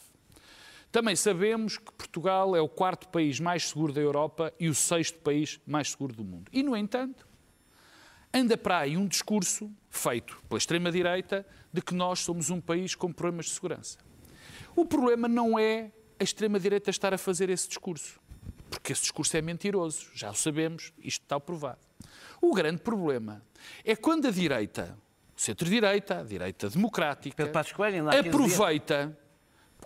[0.91, 5.19] Também sabemos que Portugal é o quarto país mais seguro da Europa e o sexto
[5.19, 6.49] país mais seguro do mundo.
[6.51, 7.27] E, no entanto,
[8.33, 13.13] anda para aí um discurso feito pela extrema-direita de que nós somos um país com
[13.13, 13.99] problemas de segurança.
[14.75, 18.19] O problema não é a extrema-direita estar a fazer esse discurso,
[18.69, 21.79] porque esse discurso é mentiroso, já o sabemos, isto está provado.
[22.41, 23.41] O grande problema
[23.83, 24.97] é quando a direita,
[25.35, 28.35] centro-direita, direita democrática, Pedro Passos Coelho, ainda há 15 dias.
[28.35, 29.19] aproveita,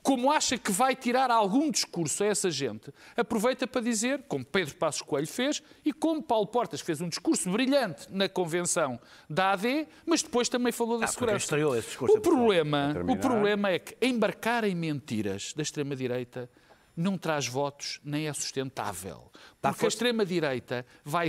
[0.04, 4.76] como acha que vai tirar algum discurso a essa gente, aproveita para dizer, como Pedro
[4.76, 9.00] Passos Coelho fez e como Paulo Portas fez um discurso brilhante na convenção
[9.30, 11.46] da AD, mas depois também falou da Ah, segurança.
[11.96, 12.22] o Portugal.
[12.38, 16.50] problema, o problema é que embarcar em mentiras da extrema-direita
[16.96, 19.32] não traz votos nem é sustentável.
[19.62, 21.28] Porque a extrema-direita vai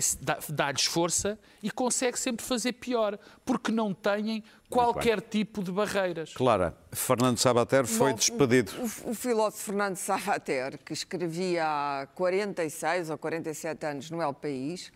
[0.51, 6.35] dar-lhes força e consegue sempre fazer pior, porque não têm qualquer tipo de barreiras.
[6.35, 8.73] Clara, Fernando Sabater foi Bom, despedido.
[9.05, 14.93] O, o filósofo Fernando Savater, que escrevia há 46 ou 47 anos no El País,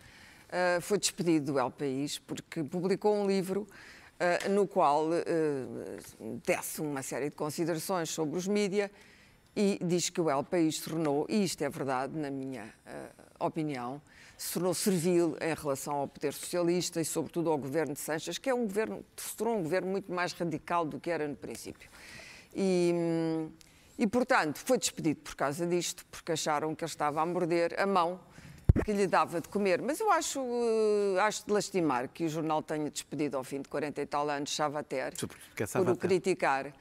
[0.51, 3.67] eh, foi despedido do El País porque publicou um livro
[4.19, 5.23] eh, no qual eh,
[6.43, 8.91] tece uma série de considerações sobre os mídia
[9.55, 13.09] e diz que o El País se tornou, e isto é verdade na minha eh,
[13.39, 14.01] opinião,
[14.37, 18.49] se tornou servil em relação ao poder socialista e sobretudo ao governo de Sanches, que
[18.49, 21.35] é um governo que se tornou um governo muito mais radical do que era no
[21.35, 21.89] princípio.
[22.55, 22.93] E,
[23.97, 27.85] e, portanto, foi despedido por causa disto, porque acharam que ele estava a morder a
[27.85, 28.19] mão
[28.85, 29.81] que lhe dava de comer.
[29.81, 33.67] Mas eu acho, eh, acho de lastimar que o jornal tenha despedido ao fim de
[33.67, 35.13] 40 e tal anos Chavater
[35.59, 36.73] é por o criticar,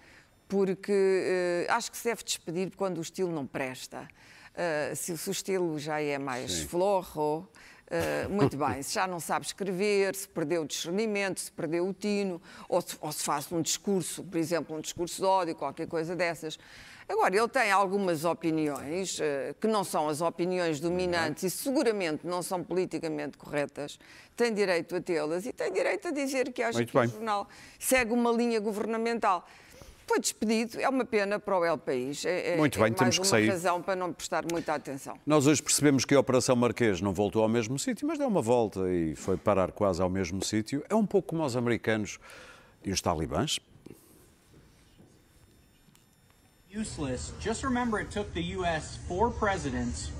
[0.48, 4.08] porque eh, acho que se deve despedir quando o estilo não presta.
[4.54, 7.46] Eh, se, se o estilo já é mais florro,
[7.90, 8.82] eh, muito bem.
[8.82, 12.96] Se já não sabe escrever, se perdeu o discernimento, se perdeu o tino, ou se,
[13.00, 16.58] ou se faz um discurso, por exemplo, um discurso de ódio, qualquer coisa dessas.
[17.06, 19.18] Agora, ele tem algumas opiniões
[19.58, 23.98] que não são as opiniões dominantes e seguramente não são politicamente corretas.
[24.36, 27.08] Tem direito a tê-las e tem direito a dizer que acha Muito que o bem.
[27.08, 29.42] jornal segue uma linha governamental.
[30.08, 32.24] Foi despedido, é uma pena para o El País.
[32.24, 33.48] É, Muito bem, é temos mais que uma sair.
[33.50, 35.18] razão para não prestar muita atenção.
[35.26, 38.40] Nós hoje percebemos que a Operação Marquês não voltou ao mesmo sítio, mas deu uma
[38.40, 40.82] volta e foi parar quase ao mesmo sítio.
[40.88, 42.18] É um pouco como os americanos
[42.82, 43.60] e os talibãs.
[46.70, 47.32] useless.
[47.40, 50.12] Just remember it took the US four presidents,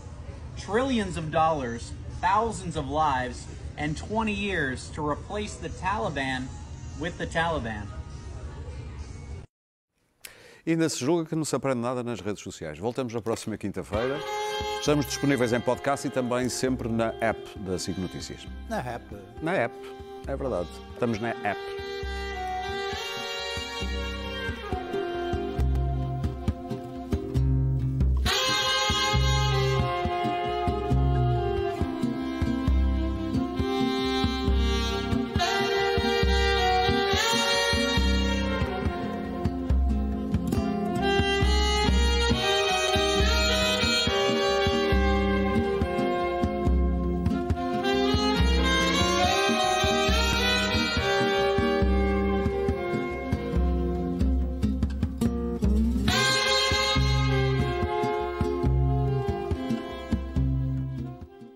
[0.57, 6.47] trillions of dollars, thousands of lives, and 20 years to replace the Taliban
[6.99, 7.87] with the Taliban.
[10.69, 12.79] E ainda se julga que não se aprende nada nas redes sociais.
[12.79, 14.21] Voltamos na próxima quinta-feira.
[14.79, 18.47] Estamos disponíveis em podcast e também sempre na app da SIC Notícias.
[18.69, 19.03] Na rap.
[19.41, 19.75] Na app,
[20.27, 20.69] é verdade.
[20.93, 21.59] Estamos na app.